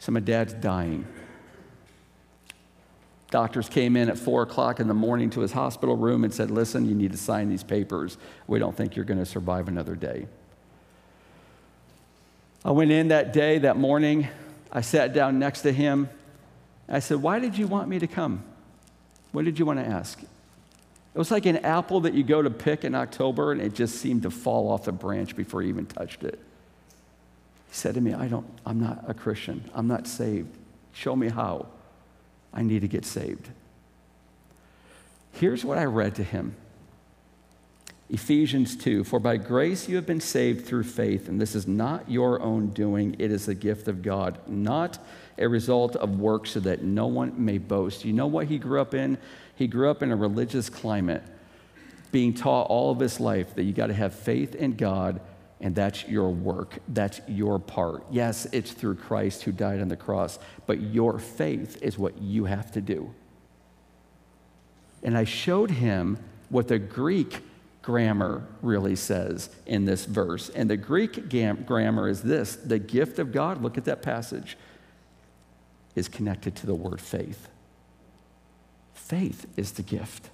So, 0.00 0.10
my 0.10 0.20
dad's 0.20 0.54
dying. 0.54 1.06
Doctors 3.30 3.68
came 3.68 3.96
in 3.96 4.08
at 4.08 4.18
four 4.18 4.42
o'clock 4.42 4.80
in 4.80 4.88
the 4.88 4.94
morning 4.94 5.28
to 5.30 5.40
his 5.40 5.52
hospital 5.52 5.96
room 5.96 6.24
and 6.24 6.32
said, 6.32 6.50
Listen, 6.50 6.88
you 6.88 6.94
need 6.94 7.12
to 7.12 7.18
sign 7.18 7.48
these 7.48 7.62
papers. 7.62 8.16
We 8.46 8.58
don't 8.58 8.74
think 8.74 8.96
you're 8.96 9.04
going 9.04 9.18
to 9.18 9.26
survive 9.26 9.68
another 9.68 9.94
day. 9.94 10.26
I 12.64 12.70
went 12.70 12.90
in 12.90 13.08
that 13.08 13.32
day, 13.32 13.58
that 13.58 13.76
morning. 13.76 14.28
I 14.72 14.80
sat 14.80 15.12
down 15.12 15.38
next 15.38 15.62
to 15.62 15.72
him. 15.72 16.08
I 16.88 17.00
said, 17.00 17.18
Why 17.18 17.38
did 17.38 17.58
you 17.58 17.66
want 17.66 17.88
me 17.88 17.98
to 17.98 18.06
come? 18.06 18.42
What 19.32 19.44
did 19.44 19.58
you 19.58 19.66
want 19.66 19.78
to 19.78 19.84
ask? 19.84 20.22
It 20.22 21.18
was 21.18 21.30
like 21.30 21.46
an 21.46 21.58
apple 21.58 22.00
that 22.00 22.14
you 22.14 22.22
go 22.22 22.40
to 22.40 22.50
pick 22.50 22.84
in 22.84 22.94
October 22.94 23.52
and 23.52 23.60
it 23.60 23.74
just 23.74 23.96
seemed 23.96 24.22
to 24.22 24.30
fall 24.30 24.70
off 24.70 24.84
the 24.84 24.92
branch 24.92 25.36
before 25.36 25.62
you 25.62 25.68
even 25.68 25.84
touched 25.84 26.22
it. 26.22 26.38
He 27.68 27.74
said 27.74 27.94
to 27.94 28.00
me, 28.00 28.14
I 28.14 28.28
don't, 28.28 28.46
I'm 28.64 28.80
not 28.80 29.04
a 29.06 29.14
Christian. 29.14 29.68
I'm 29.74 29.86
not 29.86 30.06
saved. 30.06 30.48
Show 30.92 31.14
me 31.14 31.28
how. 31.28 31.66
I 32.52 32.62
need 32.62 32.80
to 32.80 32.88
get 32.88 33.04
saved. 33.04 33.48
Here's 35.32 35.64
what 35.64 35.78
I 35.78 35.84
read 35.84 36.16
to 36.16 36.24
him 36.24 36.56
Ephesians 38.10 38.76
2 38.76 39.04
For 39.04 39.20
by 39.20 39.36
grace 39.36 39.88
you 39.88 39.96
have 39.96 40.06
been 40.06 40.20
saved 40.20 40.66
through 40.66 40.84
faith, 40.84 41.28
and 41.28 41.40
this 41.40 41.54
is 41.54 41.66
not 41.66 42.10
your 42.10 42.40
own 42.40 42.68
doing, 42.68 43.16
it 43.18 43.30
is 43.30 43.48
a 43.48 43.54
gift 43.54 43.88
of 43.88 44.02
God, 44.02 44.38
not 44.46 44.98
a 45.36 45.46
result 45.46 45.94
of 45.96 46.18
works, 46.18 46.52
so 46.52 46.60
that 46.60 46.82
no 46.82 47.06
one 47.06 47.32
may 47.44 47.58
boast. 47.58 48.04
You 48.04 48.12
know 48.12 48.26
what 48.26 48.46
he 48.46 48.58
grew 48.58 48.80
up 48.80 48.94
in? 48.94 49.18
He 49.54 49.66
grew 49.66 49.90
up 49.90 50.02
in 50.02 50.10
a 50.10 50.16
religious 50.16 50.70
climate, 50.70 51.22
being 52.10 52.32
taught 52.32 52.68
all 52.68 52.90
of 52.90 52.98
his 52.98 53.20
life 53.20 53.54
that 53.54 53.64
you 53.64 53.72
got 53.72 53.88
to 53.88 53.94
have 53.94 54.14
faith 54.14 54.54
in 54.54 54.76
God 54.76 55.20
and 55.60 55.74
that's 55.74 56.06
your 56.06 56.30
work. 56.30 56.78
That's 56.88 57.20
your 57.26 57.58
part. 57.58 58.04
Yes, 58.10 58.46
it's 58.52 58.70
through 58.70 58.96
Christ 58.96 59.42
who 59.42 59.52
died 59.52 59.80
on 59.80 59.88
the 59.88 59.96
cross, 59.96 60.38
but 60.66 60.80
your 60.80 61.18
faith 61.18 61.82
is 61.82 61.98
what 61.98 62.18
you 62.18 62.44
have 62.44 62.70
to 62.72 62.80
do. 62.80 63.12
And 65.02 65.16
I 65.16 65.24
showed 65.24 65.70
him 65.70 66.18
what 66.48 66.68
the 66.68 66.78
Greek 66.78 67.42
grammar 67.82 68.46
really 68.62 68.96
says 68.96 69.50
in 69.66 69.84
this 69.84 70.04
verse. 70.04 70.48
And 70.50 70.68
the 70.68 70.76
Greek 70.76 71.28
gam- 71.28 71.64
grammar 71.64 72.08
is 72.08 72.22
this 72.22 72.56
the 72.56 72.78
gift 72.78 73.18
of 73.18 73.32
God, 73.32 73.62
look 73.62 73.78
at 73.78 73.84
that 73.86 74.02
passage, 74.02 74.56
is 75.94 76.08
connected 76.08 76.54
to 76.56 76.66
the 76.66 76.74
word 76.74 77.00
faith. 77.00 77.48
Faith 78.94 79.46
is 79.56 79.72
the 79.72 79.82
gift. 79.82 80.30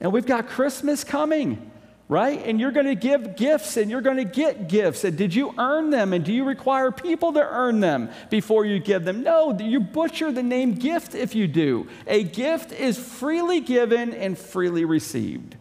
And 0.00 0.12
we've 0.12 0.26
got 0.26 0.48
Christmas 0.48 1.04
coming 1.04 1.70
right? 2.08 2.40
And 2.44 2.60
you're 2.60 2.70
going 2.70 2.86
to 2.86 2.94
give 2.94 3.36
gifts 3.36 3.76
and 3.76 3.90
you're 3.90 4.00
going 4.00 4.18
to 4.18 4.24
get 4.24 4.68
gifts. 4.68 5.04
And 5.04 5.16
did 5.16 5.34
you 5.34 5.54
earn 5.58 5.90
them? 5.90 6.12
And 6.12 6.24
do 6.24 6.32
you 6.32 6.44
require 6.44 6.92
people 6.92 7.32
to 7.32 7.40
earn 7.40 7.80
them 7.80 8.10
before 8.30 8.64
you 8.64 8.78
give 8.78 9.04
them? 9.04 9.22
No, 9.22 9.58
you 9.58 9.80
butcher 9.80 10.30
the 10.30 10.42
name 10.42 10.74
gift 10.74 11.14
if 11.14 11.34
you 11.34 11.48
do. 11.48 11.88
A 12.06 12.22
gift 12.22 12.72
is 12.72 12.98
freely 12.98 13.60
given 13.60 14.14
and 14.14 14.38
freely 14.38 14.84
received. 14.84 15.56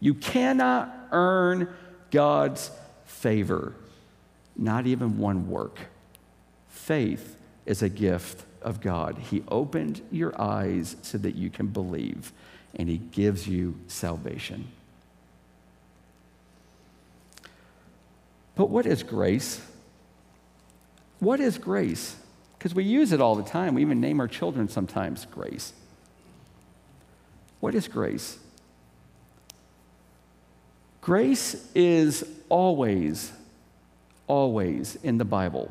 You 0.00 0.14
cannot 0.14 0.92
earn 1.12 1.68
God's 2.10 2.70
favor, 3.04 3.74
not 4.56 4.86
even 4.86 5.18
one 5.18 5.48
work. 5.48 5.78
Faith 6.68 7.36
is 7.64 7.82
a 7.82 7.88
gift 7.88 8.44
of 8.62 8.80
God. 8.80 9.18
He 9.18 9.42
opened 9.48 10.02
your 10.10 10.38
eyes 10.40 10.96
so 11.02 11.18
that 11.18 11.34
you 11.34 11.50
can 11.50 11.68
believe, 11.68 12.32
and 12.74 12.88
He 12.88 12.98
gives 12.98 13.48
you 13.48 13.78
salvation. 13.86 14.68
But 18.56 18.70
what 18.70 18.86
is 18.86 19.04
grace? 19.04 19.60
What 21.20 21.38
is 21.38 21.58
grace? 21.58 22.16
Because 22.58 22.74
we 22.74 22.84
use 22.84 23.12
it 23.12 23.20
all 23.20 23.36
the 23.36 23.44
time. 23.44 23.74
We 23.74 23.82
even 23.82 24.00
name 24.00 24.18
our 24.18 24.26
children 24.26 24.68
sometimes 24.68 25.24
grace. 25.26 25.72
What 27.60 27.74
is 27.74 27.86
grace? 27.86 28.38
Grace 31.00 31.64
is 31.74 32.24
always, 32.48 33.30
always 34.26 34.96
in 35.04 35.18
the 35.18 35.24
Bible 35.24 35.70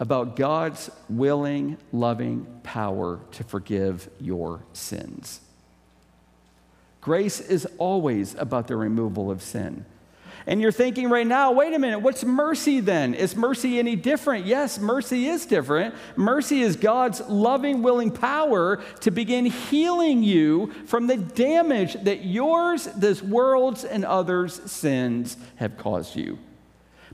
about 0.00 0.36
God's 0.36 0.90
willing, 1.08 1.76
loving 1.92 2.46
power 2.62 3.20
to 3.32 3.44
forgive 3.44 4.08
your 4.20 4.60
sins. 4.72 5.40
Grace 7.00 7.40
is 7.40 7.66
always 7.78 8.34
about 8.36 8.66
the 8.66 8.76
removal 8.76 9.30
of 9.30 9.42
sin. 9.42 9.84
And 10.46 10.60
you're 10.60 10.72
thinking 10.72 11.08
right 11.08 11.26
now, 11.26 11.52
wait 11.52 11.72
a 11.72 11.78
minute, 11.78 12.00
what's 12.00 12.22
mercy 12.22 12.80
then? 12.80 13.14
Is 13.14 13.34
mercy 13.34 13.78
any 13.78 13.96
different? 13.96 14.44
Yes, 14.44 14.78
mercy 14.78 15.26
is 15.26 15.46
different. 15.46 15.94
Mercy 16.16 16.60
is 16.60 16.76
God's 16.76 17.20
loving, 17.22 17.82
willing 17.82 18.10
power 18.10 18.82
to 19.00 19.10
begin 19.10 19.46
healing 19.46 20.22
you 20.22 20.72
from 20.86 21.06
the 21.06 21.16
damage 21.16 21.94
that 22.04 22.24
yours, 22.24 22.84
this 22.96 23.22
world's, 23.22 23.84
and 23.84 24.04
others' 24.04 24.60
sins 24.70 25.38
have 25.56 25.78
caused 25.78 26.14
you. 26.14 26.38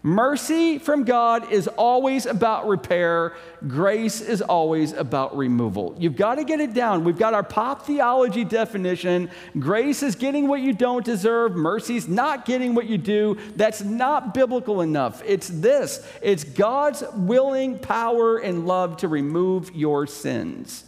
Mercy 0.03 0.79
from 0.79 1.05
God 1.05 1.53
is 1.53 1.69
always 1.69 2.25
about 2.25 2.67
repair. 2.67 3.35
Grace 3.69 4.23
is 4.23 4.41
always 4.41 4.93
about 4.95 5.37
removal. 5.37 5.95
You've 5.99 6.17
got 6.17 6.37
to 6.37 6.45
get 6.45 6.59
it 6.59 6.73
down. 6.73 7.05
We've 7.05 7.19
got 7.19 7.35
our 7.35 7.43
pop 7.43 7.85
theology 7.85 8.45
definition. 8.45 9.31
Grace 9.59 10.03
is 10.03 10.15
getting 10.15 10.49
what 10.49 10.63
you 10.63 10.73
don't 10.73 11.05
deserve. 11.05 11.55
Mercy 11.55 11.97
is 11.97 12.09
not 12.09 12.47
getting 12.47 12.75
what 12.75 12.87
you 12.87 12.97
do. 12.97 13.37
That's 13.57 13.83
not 13.83 14.33
biblical 14.33 14.81
enough. 14.81 15.23
It's 15.27 15.49
this 15.49 16.07
it's 16.23 16.45
God's 16.45 17.05
willing 17.15 17.79
power 17.79 18.39
and 18.39 18.67
love 18.67 18.97
to 18.99 19.09
remove 19.09 19.75
your 19.75 20.07
sins. 20.07 20.85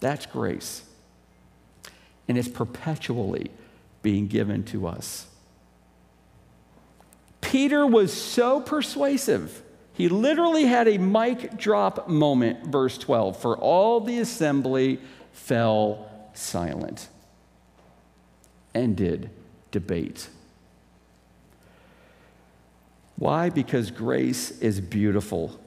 That's 0.00 0.24
grace. 0.24 0.84
And 2.28 2.38
it's 2.38 2.48
perpetually 2.48 3.50
being 4.00 4.26
given 4.26 4.64
to 4.64 4.86
us. 4.86 5.26
Peter 7.42 7.86
was 7.86 8.10
so 8.12 8.60
persuasive. 8.60 9.62
He 9.92 10.08
literally 10.08 10.64
had 10.64 10.88
a 10.88 10.96
mic 10.96 11.58
drop 11.58 12.08
moment, 12.08 12.66
verse 12.66 12.96
12, 12.96 13.38
for 13.38 13.58
all 13.58 14.00
the 14.00 14.18
assembly 14.20 14.98
fell 15.32 16.08
silent. 16.32 17.08
Ended 18.74 19.28
debate. 19.70 20.28
Why? 23.16 23.50
Because 23.50 23.90
grace 23.90 24.50
is 24.62 24.80
beautiful. 24.80 25.60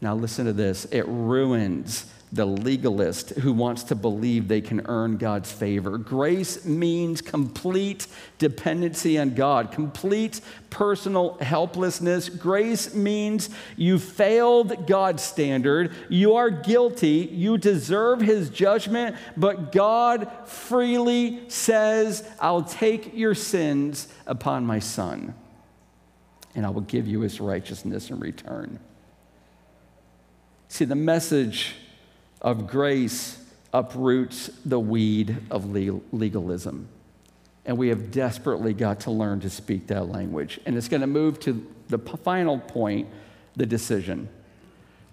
Now, 0.00 0.14
listen 0.14 0.46
to 0.46 0.52
this 0.52 0.84
it 0.86 1.06
ruins 1.08 2.06
the 2.34 2.44
legalist 2.44 3.30
who 3.30 3.52
wants 3.52 3.84
to 3.84 3.94
believe 3.94 4.48
they 4.48 4.60
can 4.60 4.84
earn 4.86 5.16
God's 5.18 5.52
favor. 5.52 5.98
Grace 5.98 6.64
means 6.64 7.20
complete 7.20 8.08
dependency 8.38 9.16
on 9.18 9.34
God, 9.34 9.70
complete 9.70 10.40
personal 10.68 11.38
helplessness. 11.38 12.28
Grace 12.28 12.92
means 12.92 13.50
you 13.76 14.00
failed 14.00 14.88
God's 14.88 15.22
standard, 15.22 15.92
you 16.08 16.34
are 16.34 16.50
guilty, 16.50 17.30
you 17.32 17.56
deserve 17.56 18.20
his 18.20 18.50
judgment, 18.50 19.14
but 19.36 19.70
God 19.70 20.28
freely 20.44 21.48
says, 21.48 22.28
I'll 22.40 22.64
take 22.64 23.16
your 23.16 23.36
sins 23.36 24.08
upon 24.26 24.66
my 24.66 24.80
son, 24.80 25.34
and 26.56 26.66
I 26.66 26.70
will 26.70 26.80
give 26.80 27.06
you 27.06 27.20
his 27.20 27.40
righteousness 27.40 28.10
in 28.10 28.18
return. 28.18 28.80
See, 30.66 30.84
the 30.84 30.96
message 30.96 31.76
of 32.44 32.66
grace 32.66 33.42
uproots 33.72 34.50
the 34.64 34.78
weed 34.78 35.36
of 35.50 35.70
legalism. 35.70 36.86
And 37.64 37.78
we 37.78 37.88
have 37.88 38.12
desperately 38.12 38.74
got 38.74 39.00
to 39.00 39.10
learn 39.10 39.40
to 39.40 39.50
speak 39.50 39.86
that 39.88 40.08
language. 40.08 40.60
And 40.66 40.76
it's 40.76 40.86
going 40.86 41.00
to 41.00 41.06
move 41.06 41.40
to 41.40 41.66
the 41.88 41.98
final 41.98 42.58
point 42.58 43.08
the 43.56 43.64
decision. 43.64 44.28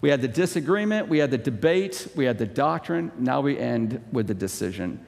We 0.02 0.10
had 0.10 0.22
the 0.22 0.28
disagreement, 0.28 1.08
we 1.08 1.20
had 1.20 1.32
the 1.32 1.38
debate, 1.38 2.08
we 2.16 2.26
had 2.26 2.38
the 2.38 2.46
doctrine. 2.46 3.12
Now 3.18 3.40
we 3.42 3.58
end 3.58 4.04
with 4.12 4.28
the 4.28 4.34
decision. 4.34 5.06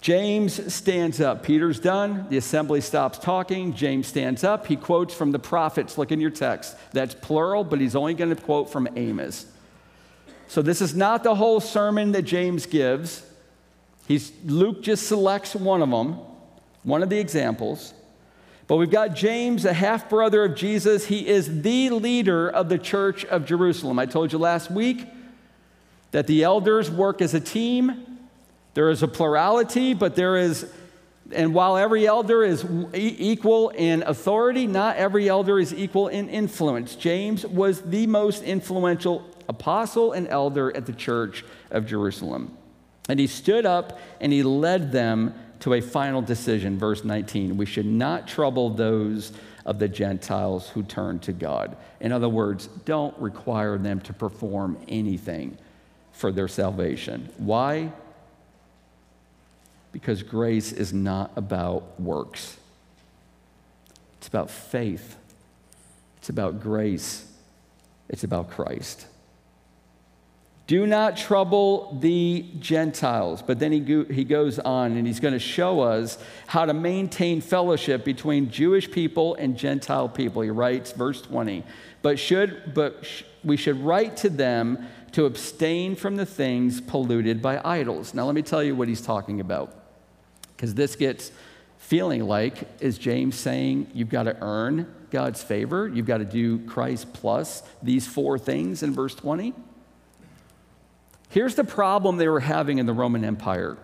James 0.00 0.72
stands 0.72 1.20
up. 1.20 1.42
Peter's 1.42 1.80
done. 1.80 2.26
The 2.28 2.36
assembly 2.36 2.80
stops 2.80 3.18
talking. 3.18 3.74
James 3.74 4.06
stands 4.06 4.44
up. 4.44 4.68
He 4.68 4.76
quotes 4.76 5.12
from 5.12 5.32
the 5.32 5.40
prophets. 5.40 5.98
Look 5.98 6.12
in 6.12 6.20
your 6.20 6.30
text. 6.30 6.76
That's 6.92 7.16
plural, 7.16 7.64
but 7.64 7.80
he's 7.80 7.96
only 7.96 8.14
going 8.14 8.34
to 8.34 8.40
quote 8.40 8.70
from 8.70 8.88
Amos. 8.94 9.46
So, 10.48 10.62
this 10.62 10.80
is 10.80 10.94
not 10.94 11.22
the 11.22 11.34
whole 11.34 11.60
sermon 11.60 12.12
that 12.12 12.22
James 12.22 12.66
gives. 12.66 13.22
He's, 14.06 14.32
Luke 14.44 14.82
just 14.82 15.06
selects 15.06 15.54
one 15.54 15.82
of 15.82 15.90
them, 15.90 16.18
one 16.82 17.02
of 17.02 17.10
the 17.10 17.18
examples. 17.18 17.92
But 18.66 18.76
we've 18.76 18.90
got 18.90 19.14
James, 19.14 19.66
a 19.66 19.72
half 19.72 20.08
brother 20.08 20.44
of 20.44 20.54
Jesus. 20.54 21.06
He 21.06 21.26
is 21.26 21.62
the 21.62 21.90
leader 21.90 22.48
of 22.48 22.68
the 22.70 22.78
church 22.78 23.24
of 23.26 23.44
Jerusalem. 23.44 23.98
I 23.98 24.06
told 24.06 24.32
you 24.32 24.38
last 24.38 24.70
week 24.70 25.06
that 26.10 26.26
the 26.26 26.44
elders 26.44 26.90
work 26.90 27.20
as 27.20 27.34
a 27.34 27.40
team. 27.40 28.18
There 28.72 28.90
is 28.90 29.02
a 29.02 29.08
plurality, 29.08 29.92
but 29.92 30.16
there 30.16 30.36
is, 30.36 30.70
and 31.32 31.52
while 31.52 31.76
every 31.76 32.06
elder 32.06 32.44
is 32.44 32.64
equal 32.94 33.70
in 33.70 34.02
authority, 34.02 34.66
not 34.66 34.96
every 34.96 35.28
elder 35.28 35.58
is 35.58 35.74
equal 35.74 36.08
in 36.08 36.28
influence. 36.28 36.94
James 36.94 37.46
was 37.46 37.82
the 37.82 38.06
most 38.06 38.42
influential 38.42 39.26
apostle 39.48 40.12
and 40.12 40.28
elder 40.28 40.76
at 40.76 40.86
the 40.86 40.92
church 40.92 41.44
of 41.70 41.86
Jerusalem. 41.86 42.56
And 43.08 43.18
he 43.18 43.26
stood 43.26 43.64
up 43.64 43.98
and 44.20 44.32
he 44.32 44.42
led 44.42 44.92
them 44.92 45.34
to 45.60 45.74
a 45.74 45.80
final 45.80 46.22
decision. 46.22 46.78
Verse 46.78 47.04
19 47.04 47.56
We 47.56 47.66
should 47.66 47.86
not 47.86 48.28
trouble 48.28 48.70
those 48.70 49.32
of 49.64 49.78
the 49.78 49.88
Gentiles 49.88 50.70
who 50.70 50.82
turn 50.82 51.18
to 51.20 51.32
God. 51.32 51.76
In 52.00 52.12
other 52.12 52.28
words, 52.28 52.68
don't 52.84 53.16
require 53.18 53.76
them 53.76 54.00
to 54.00 54.12
perform 54.12 54.78
anything 54.88 55.58
for 56.12 56.32
their 56.32 56.48
salvation. 56.48 57.28
Why? 57.36 57.92
Because 59.92 60.22
grace 60.22 60.72
is 60.72 60.92
not 60.92 61.32
about 61.36 62.00
works, 62.00 62.56
it's 64.18 64.28
about 64.28 64.50
faith, 64.50 65.16
it's 66.18 66.28
about 66.28 66.60
grace, 66.60 67.30
it's 68.08 68.24
about 68.24 68.50
Christ. 68.50 69.06
Do 70.68 70.86
not 70.86 71.16
trouble 71.16 71.96
the 71.98 72.44
Gentiles. 72.58 73.42
But 73.42 73.58
then 73.58 73.72
he, 73.72 73.80
go, 73.80 74.04
he 74.04 74.22
goes 74.22 74.58
on 74.58 74.98
and 74.98 75.06
he's 75.06 75.18
going 75.18 75.32
to 75.32 75.40
show 75.40 75.80
us 75.80 76.18
how 76.46 76.66
to 76.66 76.74
maintain 76.74 77.40
fellowship 77.40 78.04
between 78.04 78.50
Jewish 78.50 78.90
people 78.90 79.34
and 79.36 79.56
Gentile 79.56 80.10
people. 80.10 80.42
He 80.42 80.50
writes, 80.50 80.92
verse 80.92 81.22
20, 81.22 81.64
but, 82.02 82.18
should, 82.18 82.74
but 82.74 83.06
sh- 83.06 83.22
we 83.42 83.56
should 83.56 83.80
write 83.80 84.18
to 84.18 84.28
them 84.28 84.86
to 85.12 85.24
abstain 85.24 85.96
from 85.96 86.16
the 86.16 86.26
things 86.26 86.82
polluted 86.82 87.40
by 87.40 87.62
idols. 87.64 88.12
Now, 88.12 88.26
let 88.26 88.34
me 88.34 88.42
tell 88.42 88.62
you 88.62 88.76
what 88.76 88.88
he's 88.88 89.00
talking 89.00 89.40
about, 89.40 89.74
because 90.54 90.74
this 90.74 90.96
gets 90.96 91.32
feeling 91.78 92.24
like, 92.24 92.68
is 92.82 92.98
James 92.98 93.36
saying 93.36 93.90
you've 93.94 94.10
got 94.10 94.24
to 94.24 94.36
earn 94.42 94.94
God's 95.10 95.42
favor? 95.42 95.88
You've 95.88 96.04
got 96.04 96.18
to 96.18 96.26
do 96.26 96.58
Christ 96.66 97.10
plus 97.14 97.62
these 97.82 98.06
four 98.06 98.38
things 98.38 98.82
in 98.82 98.92
verse 98.92 99.14
20? 99.14 99.54
Here's 101.30 101.54
the 101.54 101.64
problem 101.64 102.16
they 102.16 102.28
were 102.28 102.40
having 102.40 102.78
in 102.78 102.86
the 102.86 102.92
Roman 102.92 103.24
Empire. 103.24 103.76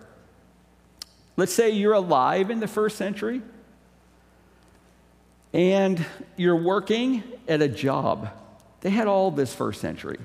Let's 1.37 1.53
say 1.53 1.71
you're 1.71 1.93
alive 1.93 2.49
in 2.49 2.59
the 2.59 2.67
first 2.67 2.97
century 2.97 3.41
and 5.53 6.03
you're 6.37 6.55
working 6.55 7.23
at 7.47 7.61
a 7.61 7.67
job. 7.67 8.29
They 8.81 8.89
had 8.89 9.07
all 9.07 9.31
this 9.31 9.53
first 9.53 9.81
century 9.81 10.17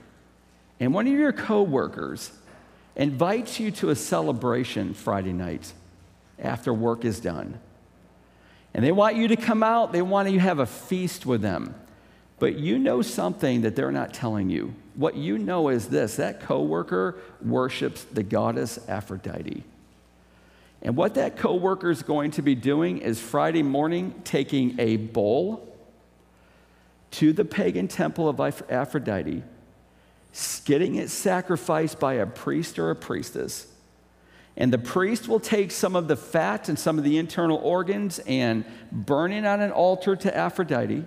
and 0.81 0.95
one 0.95 1.07
of 1.07 1.13
your 1.13 1.33
coworkers 1.33 2.33
invites 2.97 3.61
you 3.61 3.71
to 3.71 3.91
a 3.91 3.97
celebration 3.97 4.95
Friday 4.95 5.33
night 5.33 5.73
after 6.39 6.73
work 6.73 7.05
is 7.05 7.21
done. 7.21 7.61
And 8.73 8.85
they 8.85 8.93
want 8.93 9.17
you 9.17 9.29
to 9.29 9.37
come 9.37 9.63
out, 9.63 9.93
they 9.93 10.03
want 10.03 10.31
you 10.31 10.39
to 10.39 10.45
have 10.45 10.59
a 10.59 10.67
feast 10.67 11.27
with 11.27 11.43
them. 11.43 11.75
But 12.39 12.59
you 12.59 12.79
know 12.79 13.03
something 13.03 13.61
that 13.63 13.77
they're 13.77 13.93
not 13.93 14.15
telling 14.15 14.49
you. 14.49 14.75
What 15.01 15.17
you 15.17 15.39
know 15.39 15.71
is 15.71 15.89
this 15.89 16.17
that 16.17 16.43
coworker 16.43 17.17
worships 17.41 18.05
the 18.05 18.23
goddess 18.23 18.79
Aphrodite. 18.87 19.65
And 20.83 20.95
what 20.95 21.15
that 21.15 21.39
coworker 21.39 21.91
is 21.91 22.03
going 22.03 22.33
to 22.33 22.43
be 22.43 22.55
doing 22.55 22.99
is 22.99 23.19
Friday 23.19 23.63
morning 23.63 24.13
taking 24.25 24.79
a 24.79 24.99
bowl 24.99 25.75
to 27.13 27.33
the 27.33 27.47
pagan 27.47 27.89
temple 27.89 28.29
of 28.29 28.39
Aphrodite 28.69 29.43
getting 30.67 30.97
it 30.97 31.09
sacrificed 31.09 31.99
by 31.99 32.13
a 32.13 32.27
priest 32.27 32.79
or 32.79 32.91
a 32.91 32.95
priestess. 32.95 33.69
And 34.55 34.71
the 34.71 34.77
priest 34.77 35.29
will 35.29 35.41
take 35.41 35.71
some 35.71 35.97
of 35.97 36.09
the 36.09 36.17
fat 36.17 36.69
and 36.69 36.79
some 36.79 36.99
of 36.99 37.05
the 37.05 37.17
internal 37.17 37.57
organs 37.57 38.19
and 38.27 38.67
burn 38.93 39.33
it 39.33 39.47
on 39.47 39.63
an 39.63 39.71
altar 39.71 40.15
to 40.15 40.37
Aphrodite. 40.37 41.07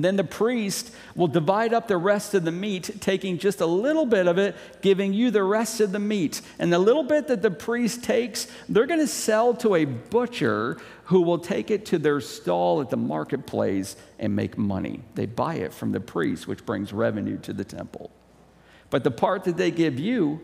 And 0.00 0.04
then 0.06 0.16
the 0.16 0.24
priest 0.24 0.94
will 1.14 1.26
divide 1.26 1.74
up 1.74 1.86
the 1.86 1.98
rest 1.98 2.32
of 2.32 2.42
the 2.42 2.50
meat, 2.50 3.02
taking 3.02 3.36
just 3.36 3.60
a 3.60 3.66
little 3.66 4.06
bit 4.06 4.28
of 4.28 4.38
it, 4.38 4.56
giving 4.80 5.12
you 5.12 5.30
the 5.30 5.42
rest 5.42 5.78
of 5.82 5.92
the 5.92 5.98
meat. 5.98 6.40
And 6.58 6.72
the 6.72 6.78
little 6.78 7.02
bit 7.02 7.28
that 7.28 7.42
the 7.42 7.50
priest 7.50 8.02
takes, 8.02 8.46
they're 8.66 8.86
going 8.86 9.00
to 9.00 9.06
sell 9.06 9.52
to 9.56 9.74
a 9.74 9.84
butcher 9.84 10.78
who 11.04 11.20
will 11.20 11.38
take 11.38 11.70
it 11.70 11.84
to 11.84 11.98
their 11.98 12.22
stall 12.22 12.80
at 12.80 12.88
the 12.88 12.96
marketplace 12.96 13.94
and 14.18 14.34
make 14.34 14.56
money. 14.56 15.02
They 15.16 15.26
buy 15.26 15.56
it 15.56 15.74
from 15.74 15.92
the 15.92 16.00
priest, 16.00 16.48
which 16.48 16.64
brings 16.64 16.94
revenue 16.94 17.36
to 17.40 17.52
the 17.52 17.64
temple. 17.64 18.10
But 18.88 19.04
the 19.04 19.10
part 19.10 19.44
that 19.44 19.58
they 19.58 19.70
give 19.70 19.98
you, 19.98 20.40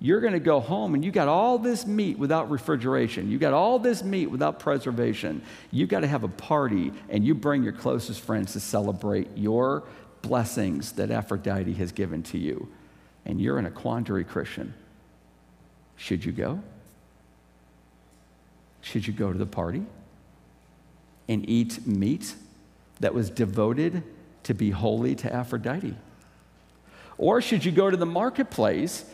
you're 0.00 0.20
going 0.20 0.32
to 0.32 0.40
go 0.40 0.60
home 0.60 0.94
and 0.94 1.04
you 1.04 1.10
got 1.10 1.26
all 1.26 1.58
this 1.58 1.86
meat 1.86 2.18
without 2.18 2.50
refrigeration. 2.50 3.30
You 3.30 3.38
got 3.38 3.52
all 3.52 3.78
this 3.78 4.04
meat 4.04 4.26
without 4.26 4.60
preservation. 4.60 5.42
You 5.72 5.86
got 5.86 6.00
to 6.00 6.06
have 6.06 6.22
a 6.22 6.28
party 6.28 6.92
and 7.08 7.24
you 7.24 7.34
bring 7.34 7.64
your 7.64 7.72
closest 7.72 8.20
friends 8.20 8.52
to 8.52 8.60
celebrate 8.60 9.28
your 9.36 9.82
blessings 10.22 10.92
that 10.92 11.10
Aphrodite 11.10 11.72
has 11.74 11.90
given 11.90 12.22
to 12.24 12.38
you. 12.38 12.68
And 13.26 13.40
you're 13.40 13.58
in 13.58 13.66
a 13.66 13.70
quandary, 13.70 14.24
Christian. 14.24 14.72
Should 15.96 16.24
you 16.24 16.30
go? 16.30 16.62
Should 18.80 19.06
you 19.06 19.12
go 19.12 19.32
to 19.32 19.38
the 19.38 19.46
party 19.46 19.84
and 21.28 21.48
eat 21.48 21.86
meat 21.86 22.34
that 23.00 23.14
was 23.14 23.30
devoted 23.30 24.04
to 24.44 24.54
be 24.54 24.70
holy 24.70 25.16
to 25.16 25.32
Aphrodite? 25.32 25.96
Or 27.18 27.42
should 27.42 27.64
you 27.64 27.72
go 27.72 27.90
to 27.90 27.96
the 27.96 28.06
marketplace 28.06 29.04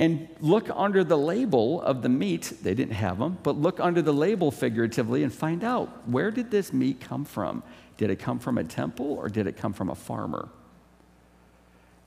and 0.00 0.26
look 0.40 0.70
under 0.74 1.04
the 1.04 1.18
label 1.18 1.82
of 1.82 2.00
the 2.00 2.08
meat? 2.08 2.54
They 2.62 2.72
didn't 2.72 2.94
have 2.94 3.18
them, 3.18 3.36
but 3.42 3.56
look 3.56 3.78
under 3.78 4.00
the 4.00 4.14
label 4.14 4.50
figuratively 4.50 5.22
and 5.22 5.32
find 5.32 5.62
out 5.62 6.08
where 6.08 6.30
did 6.30 6.50
this 6.50 6.72
meat 6.72 7.00
come 7.00 7.26
from? 7.26 7.62
Did 7.98 8.08
it 8.08 8.18
come 8.18 8.38
from 8.38 8.56
a 8.56 8.64
temple 8.64 9.12
or 9.12 9.28
did 9.28 9.46
it 9.46 9.58
come 9.58 9.74
from 9.74 9.90
a 9.90 9.94
farmer? 9.94 10.48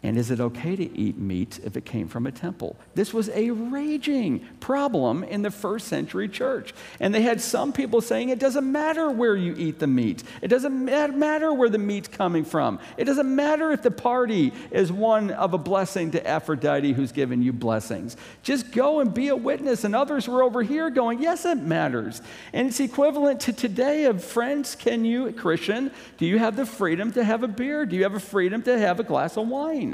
And 0.05 0.17
is 0.17 0.31
it 0.31 0.41
okay 0.41 0.75
to 0.75 0.97
eat 0.97 1.17
meat 1.17 1.61
if 1.63 1.77
it 1.77 1.85
came 1.85 2.09
from 2.09 2.27
a 2.27 2.31
temple? 2.31 2.75
This 2.93 3.13
was 3.13 3.29
a 3.29 3.51
raging 3.51 4.45
problem 4.59 5.23
in 5.23 5.43
the 5.43 5.49
first 5.49 5.87
century 5.87 6.27
church. 6.27 6.73
And 6.99 7.15
they 7.15 7.21
had 7.21 7.39
some 7.39 7.71
people 7.71 8.01
saying 8.01 8.27
it 8.27 8.37
doesn't 8.37 8.69
matter 8.69 9.09
where 9.09 9.37
you 9.37 9.55
eat 9.57 9.79
the 9.79 9.87
meat, 9.87 10.23
it 10.41 10.49
doesn't 10.49 10.83
matter 10.83 11.53
where 11.53 11.69
the 11.69 11.77
meat's 11.77 12.09
coming 12.09 12.43
from. 12.43 12.79
It 12.97 13.05
doesn't 13.05 13.33
matter 13.33 13.71
if 13.71 13.81
the 13.81 13.91
party 13.91 14.51
is 14.71 14.91
one 14.91 15.31
of 15.31 15.53
a 15.53 15.57
blessing 15.57 16.11
to 16.11 16.27
Aphrodite 16.27 16.91
who's 16.91 17.13
given 17.13 17.41
you 17.41 17.53
blessings. 17.53 18.17
Just 18.43 18.73
go 18.73 18.99
and 18.99 19.13
be 19.13 19.29
a 19.29 19.35
witness. 19.37 19.85
And 19.85 19.95
others 19.95 20.27
were 20.27 20.43
over 20.43 20.63
here 20.63 20.89
going, 20.89 21.21
yes, 21.21 21.45
it 21.45 21.59
matters. 21.59 22.21
And 22.51 22.67
it's 22.67 22.81
equivalent 22.81 23.39
to 23.41 23.53
today 23.53 24.03
of 24.05 24.21
friends, 24.21 24.75
can 24.75 25.05
you, 25.05 25.31
Christian, 25.31 25.91
do 26.17 26.25
you 26.25 26.39
have 26.39 26.57
the 26.57 26.65
freedom 26.65 27.13
to 27.13 27.23
have 27.23 27.43
a 27.43 27.47
beer? 27.47 27.85
Do 27.85 27.95
you 27.95 28.03
have 28.03 28.15
a 28.15 28.19
freedom 28.19 28.61
to 28.63 28.77
have 28.77 28.99
a 28.99 29.03
glass 29.03 29.37
of 29.37 29.47
wine? 29.47 29.92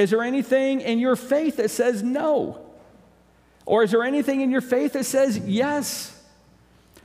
Is 0.00 0.08
there 0.08 0.22
anything 0.22 0.80
in 0.80 0.98
your 0.98 1.14
faith 1.14 1.58
that 1.58 1.70
says 1.70 2.02
no? 2.02 2.64
Or 3.66 3.82
is 3.82 3.90
there 3.90 4.02
anything 4.02 4.40
in 4.40 4.50
your 4.50 4.62
faith 4.62 4.94
that 4.94 5.04
says 5.04 5.36
yes? 5.36 6.18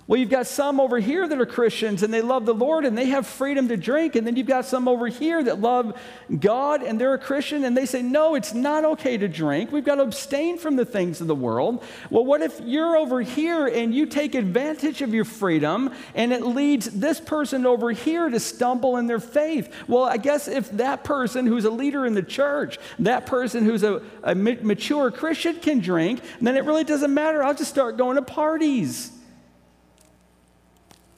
Well, 0.08 0.20
you've 0.20 0.30
got 0.30 0.46
some 0.46 0.80
over 0.80 1.00
here 1.00 1.28
that 1.28 1.42
are 1.42 1.48
Christians 1.48 2.04
and 2.04 2.14
they 2.14 2.22
love 2.22 2.46
the 2.46 2.54
Lord 2.54 2.86
and 2.86 2.96
they 2.96 3.08
have 3.08 3.26
freedom 3.26 3.68
to 3.70 3.78
drink. 3.78 4.16
And 4.16 4.28
then 4.28 4.36
you've 4.36 4.46
got 4.46 4.66
some 4.66 4.88
over 4.88 5.08
here 5.08 5.44
that 5.44 5.60
love 5.60 6.00
God 6.40 6.84
and 6.84 7.02
they're 7.02 7.16
a 7.16 7.20
Christian 7.20 7.64
and 7.64 7.76
they 7.76 7.88
say, 7.88 8.04
no, 8.04 8.36
it's 8.36 8.54
not 8.54 8.86
okay 8.86 9.18
to 9.18 9.28
drink. 9.28 9.72
We've 9.72 9.84
got 9.84 9.96
to 9.96 10.04
abstain 10.04 10.60
from 10.60 10.76
the 10.76 10.86
things 10.86 11.22
of 11.22 11.28
the 11.28 11.34
world. 11.34 11.84
Well, 12.12 12.24
what 12.24 12.44
if 12.44 12.62
you're 12.62 12.96
over 12.96 13.24
here 13.24 13.66
and 13.66 13.96
you 13.96 14.06
take 14.06 14.36
advantage 14.36 15.02
of 15.02 15.12
your 15.12 15.26
freedom 15.26 15.92
and 16.14 16.32
it 16.32 16.44
leads 16.44 16.86
this 16.86 17.20
person 17.20 17.66
over 17.66 17.92
here 17.92 18.30
to 18.30 18.40
stumble 18.40 18.98
in 18.98 19.08
their 19.08 19.20
faith? 19.20 19.74
Well, 19.88 20.04
I 20.04 20.18
guess 20.18 20.48
if 20.48 20.70
that 20.74 21.04
person 21.04 21.48
who's 21.48 21.66
a 21.66 21.72
leader 21.72 22.06
in 22.06 22.14
the 22.14 22.22
church, 22.22 22.78
that 23.00 23.26
person 23.26 23.66
who's 23.66 23.82
a, 23.82 24.04
a 24.22 24.36
mature 24.36 25.10
Christian 25.10 25.56
can 25.56 25.80
drink, 25.80 26.22
then 26.42 26.56
it 26.58 26.64
really 26.64 26.84
doesn't 26.84 27.12
matter. 27.12 27.44
I'll 27.44 27.56
just 27.56 27.72
start 27.72 27.98
going 27.98 28.18
to 28.18 28.22
parties. 28.22 29.14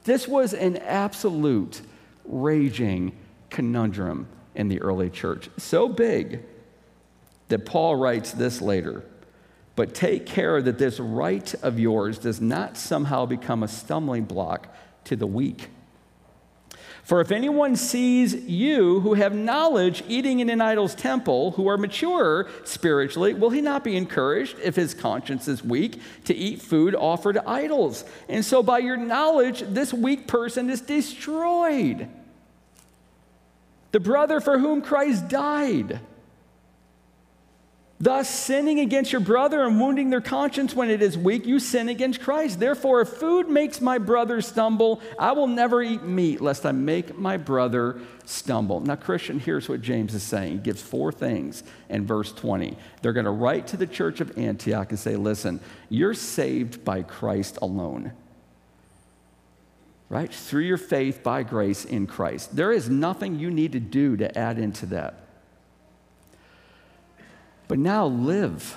This 0.08 0.26
was 0.26 0.54
an 0.54 0.78
absolute 0.78 1.82
raging 2.24 3.12
conundrum 3.50 4.26
in 4.54 4.68
the 4.68 4.80
early 4.80 5.10
church. 5.10 5.50
So 5.58 5.86
big 5.86 6.40
that 7.48 7.66
Paul 7.66 7.94
writes 7.94 8.32
this 8.32 8.62
later. 8.62 9.04
But 9.76 9.94
take 9.94 10.24
care 10.24 10.62
that 10.62 10.78
this 10.78 10.98
right 10.98 11.54
of 11.62 11.78
yours 11.78 12.18
does 12.18 12.40
not 12.40 12.78
somehow 12.78 13.26
become 13.26 13.62
a 13.62 13.68
stumbling 13.68 14.24
block 14.24 14.74
to 15.04 15.14
the 15.14 15.26
weak. 15.26 15.68
For 17.08 17.22
if 17.22 17.32
anyone 17.32 17.74
sees 17.74 18.34
you 18.34 19.00
who 19.00 19.14
have 19.14 19.34
knowledge 19.34 20.04
eating 20.08 20.40
in 20.40 20.50
an 20.50 20.60
idol's 20.60 20.94
temple, 20.94 21.52
who 21.52 21.66
are 21.66 21.78
mature 21.78 22.50
spiritually, 22.64 23.32
will 23.32 23.48
he 23.48 23.62
not 23.62 23.82
be 23.82 23.96
encouraged 23.96 24.58
if 24.62 24.76
his 24.76 24.92
conscience 24.92 25.48
is 25.48 25.64
weak 25.64 26.02
to 26.26 26.34
eat 26.36 26.60
food 26.60 26.94
offered 26.94 27.32
to 27.32 27.48
idols? 27.48 28.04
And 28.28 28.44
so 28.44 28.62
by 28.62 28.80
your 28.80 28.98
knowledge, 28.98 29.60
this 29.60 29.90
weak 29.90 30.26
person 30.26 30.68
is 30.68 30.82
destroyed. 30.82 32.10
The 33.92 34.00
brother 34.00 34.38
for 34.38 34.58
whom 34.58 34.82
Christ 34.82 35.28
died. 35.28 36.00
Thus, 38.00 38.30
sinning 38.30 38.78
against 38.78 39.10
your 39.10 39.20
brother 39.20 39.64
and 39.64 39.80
wounding 39.80 40.10
their 40.10 40.20
conscience 40.20 40.72
when 40.72 40.88
it 40.88 41.02
is 41.02 41.18
weak, 41.18 41.46
you 41.46 41.58
sin 41.58 41.88
against 41.88 42.20
Christ. 42.20 42.60
Therefore, 42.60 43.00
if 43.00 43.08
food 43.08 43.48
makes 43.48 43.80
my 43.80 43.98
brother 43.98 44.40
stumble, 44.40 45.00
I 45.18 45.32
will 45.32 45.48
never 45.48 45.82
eat 45.82 46.04
meat, 46.04 46.40
lest 46.40 46.64
I 46.64 46.70
make 46.70 47.18
my 47.18 47.36
brother 47.36 48.00
stumble. 48.24 48.78
Now, 48.78 48.94
Christian, 48.94 49.40
here's 49.40 49.68
what 49.68 49.82
James 49.82 50.14
is 50.14 50.22
saying. 50.22 50.52
He 50.52 50.58
gives 50.58 50.80
four 50.80 51.10
things 51.10 51.64
in 51.88 52.06
verse 52.06 52.32
20. 52.32 52.76
They're 53.02 53.12
going 53.12 53.24
to 53.24 53.32
write 53.32 53.66
to 53.68 53.76
the 53.76 53.86
church 53.86 54.20
of 54.20 54.38
Antioch 54.38 54.90
and 54.90 54.98
say, 54.98 55.16
listen, 55.16 55.58
you're 55.88 56.14
saved 56.14 56.84
by 56.84 57.02
Christ 57.02 57.58
alone. 57.60 58.12
Right? 60.08 60.32
Through 60.32 60.62
your 60.62 60.78
faith 60.78 61.24
by 61.24 61.42
grace 61.42 61.84
in 61.84 62.06
Christ. 62.06 62.54
There 62.54 62.70
is 62.70 62.88
nothing 62.88 63.40
you 63.40 63.50
need 63.50 63.72
to 63.72 63.80
do 63.80 64.16
to 64.18 64.38
add 64.38 64.60
into 64.60 64.86
that. 64.86 65.27
But 67.68 67.78
now 67.78 68.06
live 68.06 68.76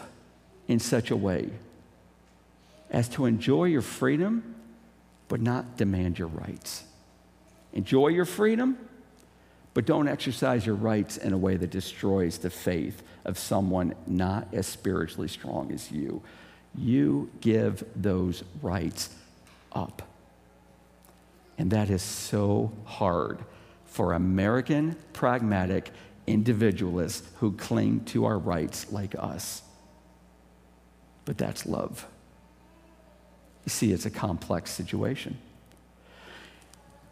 in 0.67 0.79
such 0.79 1.11
a 1.11 1.15
way 1.15 1.49
as 2.89 3.07
to 3.09 3.25
enjoy 3.25 3.65
your 3.65 3.81
freedom, 3.81 4.55
but 5.29 5.41
not 5.41 5.77
demand 5.77 6.19
your 6.19 6.27
rights. 6.27 6.83
Enjoy 7.73 8.09
your 8.09 8.25
freedom, 8.25 8.77
but 9.73 9.85
don't 9.85 10.09
exercise 10.09 10.65
your 10.65 10.75
rights 10.75 11.15
in 11.15 11.31
a 11.31 11.37
way 11.37 11.55
that 11.55 11.69
destroys 11.69 12.37
the 12.37 12.49
faith 12.49 13.01
of 13.23 13.39
someone 13.39 13.95
not 14.05 14.53
as 14.53 14.67
spiritually 14.67 15.29
strong 15.29 15.71
as 15.71 15.89
you. 15.89 16.21
You 16.75 17.31
give 17.39 17.83
those 17.95 18.43
rights 18.61 19.15
up. 19.71 20.01
And 21.57 21.71
that 21.71 21.89
is 21.89 22.01
so 22.01 22.73
hard 22.83 23.39
for 23.85 24.13
American 24.13 24.97
pragmatic 25.13 25.91
individualists 26.27 27.27
who 27.39 27.53
cling 27.53 28.05
to 28.05 28.25
our 28.25 28.37
rights 28.37 28.91
like 28.91 29.15
us. 29.17 29.61
But 31.25 31.37
that's 31.37 31.65
love. 31.65 32.07
You 33.65 33.69
see, 33.69 33.91
it's 33.91 34.05
a 34.05 34.11
complex 34.11 34.71
situation. 34.71 35.37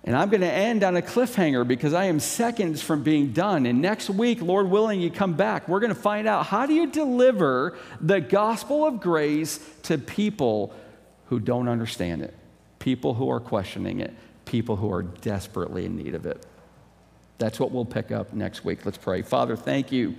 And 0.04 0.16
I'm 0.16 0.30
going 0.30 0.42
to 0.42 0.52
end 0.52 0.84
on 0.84 0.96
a 0.96 1.02
cliffhanger 1.02 1.68
because 1.68 1.94
I 1.94 2.06
am 2.06 2.20
seconds 2.20 2.82
from 2.82 3.04
being 3.04 3.34
done. 3.34 3.66
And 3.66 3.82
next 3.82 4.10
week, 4.10 4.42
Lord 4.42 4.70
willing, 4.70 5.02
you 5.02 5.12
come 5.12 5.34
back. 5.34 5.68
We're 5.68 5.82
going 5.82 5.94
to 5.94 6.00
find 6.00 6.28
out 6.28 6.46
how 6.46 6.66
do 6.66 6.74
you 6.74 6.88
deliver 6.88 7.78
the 8.00 8.22
gospel 8.22 8.86
of 8.86 9.02
grace 9.02 9.60
to 9.84 9.98
people 9.98 10.74
who 11.26 11.40
don't 11.40 11.68
understand 11.68 12.22
it, 12.22 12.34
people 12.80 13.14
who 13.14 13.30
are 13.30 13.42
questioning 13.42 14.00
it, 14.00 14.14
people 14.46 14.78
who 14.78 14.92
are 14.92 15.04
desperately 15.04 15.86
in 15.86 15.98
need 15.98 16.16
of 16.16 16.26
it. 16.26 16.46
That's 17.40 17.60
what 17.60 17.72
we'll 17.72 17.86
pick 17.86 18.12
up 18.12 18.34
next 18.34 18.66
week. 18.66 18.86
Let's 18.86 18.98
pray. 18.98 19.22
Father, 19.22 19.56
thank 19.56 19.92
you, 19.92 20.16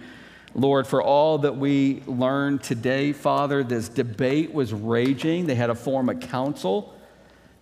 Lord, 0.55 0.87
for 0.87 1.03
all 1.03 1.39
that 1.39 1.57
we 1.57 2.03
learned 2.07 2.63
today. 2.63 3.13
Father, 3.13 3.63
this 3.63 3.89
debate 3.89 4.53
was 4.53 4.73
raging. 4.73 5.47
They 5.47 5.55
had 5.55 5.67
to 5.67 5.75
form 5.75 6.09
a 6.09 6.15
council. 6.15 6.95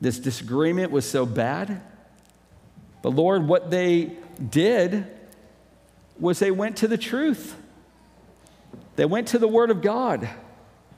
This 0.00 0.20
disagreement 0.20 0.92
was 0.92 1.10
so 1.10 1.26
bad. 1.26 1.82
But 3.02 3.10
Lord, 3.10 3.48
what 3.48 3.70
they 3.70 4.12
did 4.48 5.06
was 6.20 6.38
they 6.38 6.52
went 6.52 6.76
to 6.78 6.88
the 6.88 6.98
truth. 6.98 7.56
They 8.94 9.04
went 9.04 9.28
to 9.28 9.38
the 9.38 9.48
Word 9.48 9.70
of 9.70 9.82
God. 9.82 10.28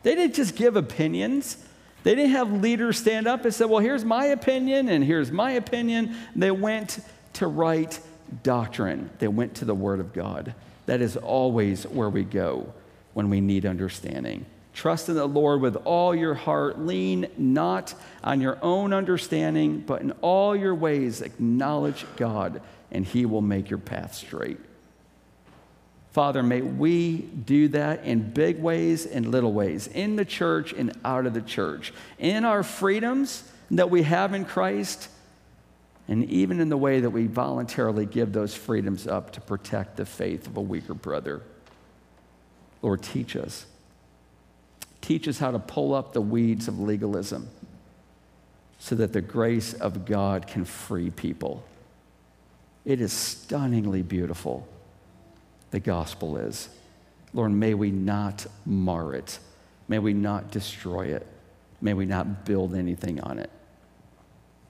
They 0.02 0.14
didn't 0.14 0.34
just 0.34 0.54
give 0.54 0.76
opinions. 0.76 1.56
They 2.02 2.14
didn't 2.14 2.32
have 2.32 2.52
leaders 2.52 2.98
stand 2.98 3.26
up 3.26 3.44
and 3.44 3.54
say, 3.54 3.64
Well, 3.64 3.80
here's 3.80 4.04
my 4.04 4.26
opinion 4.26 4.88
and 4.88 5.02
here's 5.02 5.32
my 5.32 5.52
opinion. 5.52 6.14
They 6.36 6.50
went 6.50 7.00
to 7.34 7.46
right 7.46 7.98
doctrine. 8.42 9.10
They 9.18 9.28
went 9.28 9.54
to 9.56 9.64
the 9.64 9.74
Word 9.74 10.00
of 10.00 10.12
God. 10.12 10.54
That 10.86 11.00
is 11.00 11.16
always 11.16 11.84
where 11.84 12.08
we 12.08 12.24
go 12.24 12.72
when 13.14 13.30
we 13.30 13.40
need 13.40 13.66
understanding. 13.66 14.46
Trust 14.72 15.08
in 15.08 15.16
the 15.16 15.26
Lord 15.26 15.60
with 15.60 15.76
all 15.84 16.14
your 16.14 16.34
heart. 16.34 16.78
Lean 16.78 17.28
not 17.36 17.94
on 18.22 18.40
your 18.40 18.58
own 18.62 18.92
understanding, 18.92 19.80
but 19.80 20.00
in 20.00 20.12
all 20.20 20.54
your 20.54 20.74
ways 20.74 21.20
acknowledge 21.20 22.06
God, 22.16 22.62
and 22.90 23.04
He 23.04 23.26
will 23.26 23.42
make 23.42 23.68
your 23.68 23.78
path 23.78 24.14
straight. 24.14 24.58
Father, 26.12 26.42
may 26.42 26.60
we 26.60 27.18
do 27.18 27.68
that 27.68 28.04
in 28.04 28.32
big 28.32 28.60
ways 28.60 29.06
and 29.06 29.30
little 29.30 29.52
ways, 29.52 29.86
in 29.86 30.16
the 30.16 30.24
church 30.24 30.72
and 30.72 30.92
out 31.04 31.26
of 31.26 31.34
the 31.34 31.40
church, 31.40 31.92
in 32.18 32.44
our 32.44 32.62
freedoms 32.62 33.44
that 33.70 33.90
we 33.90 34.02
have 34.02 34.34
in 34.34 34.44
Christ 34.44 35.08
and 36.10 36.24
even 36.24 36.58
in 36.58 36.68
the 36.68 36.76
way 36.76 36.98
that 36.98 37.10
we 37.10 37.28
voluntarily 37.28 38.04
give 38.04 38.32
those 38.32 38.52
freedoms 38.52 39.06
up 39.06 39.30
to 39.30 39.40
protect 39.40 39.96
the 39.96 40.04
faith 40.04 40.48
of 40.48 40.56
a 40.56 40.60
weaker 40.60 40.92
brother. 40.92 41.40
Lord, 42.82 43.00
teach 43.00 43.36
us. 43.36 43.64
Teach 45.00 45.28
us 45.28 45.38
how 45.38 45.52
to 45.52 45.60
pull 45.60 45.94
up 45.94 46.12
the 46.12 46.20
weeds 46.20 46.66
of 46.66 46.80
legalism 46.80 47.48
so 48.80 48.96
that 48.96 49.12
the 49.12 49.20
grace 49.20 49.72
of 49.72 50.04
God 50.04 50.48
can 50.48 50.64
free 50.64 51.10
people. 51.10 51.62
It 52.84 53.00
is 53.00 53.12
stunningly 53.12 54.02
beautiful, 54.02 54.66
the 55.70 55.78
gospel 55.78 56.38
is. 56.38 56.70
Lord, 57.32 57.52
may 57.52 57.74
we 57.74 57.92
not 57.92 58.46
mar 58.66 59.14
it. 59.14 59.38
May 59.86 60.00
we 60.00 60.12
not 60.12 60.50
destroy 60.50 61.14
it. 61.14 61.24
May 61.80 61.94
we 61.94 62.04
not 62.04 62.44
build 62.44 62.74
anything 62.74 63.20
on 63.20 63.38
it. 63.38 63.50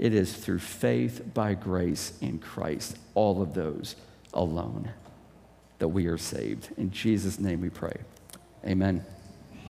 It 0.00 0.14
is 0.14 0.32
through 0.32 0.60
faith 0.60 1.34
by 1.34 1.52
grace 1.52 2.14
in 2.22 2.38
Christ, 2.38 2.96
all 3.14 3.42
of 3.42 3.52
those 3.52 3.96
alone, 4.32 4.90
that 5.78 5.88
we 5.88 6.06
are 6.06 6.16
saved. 6.16 6.70
In 6.78 6.90
Jesus' 6.90 7.38
name 7.38 7.60
we 7.60 7.68
pray. 7.68 7.98
Amen. 8.64 9.04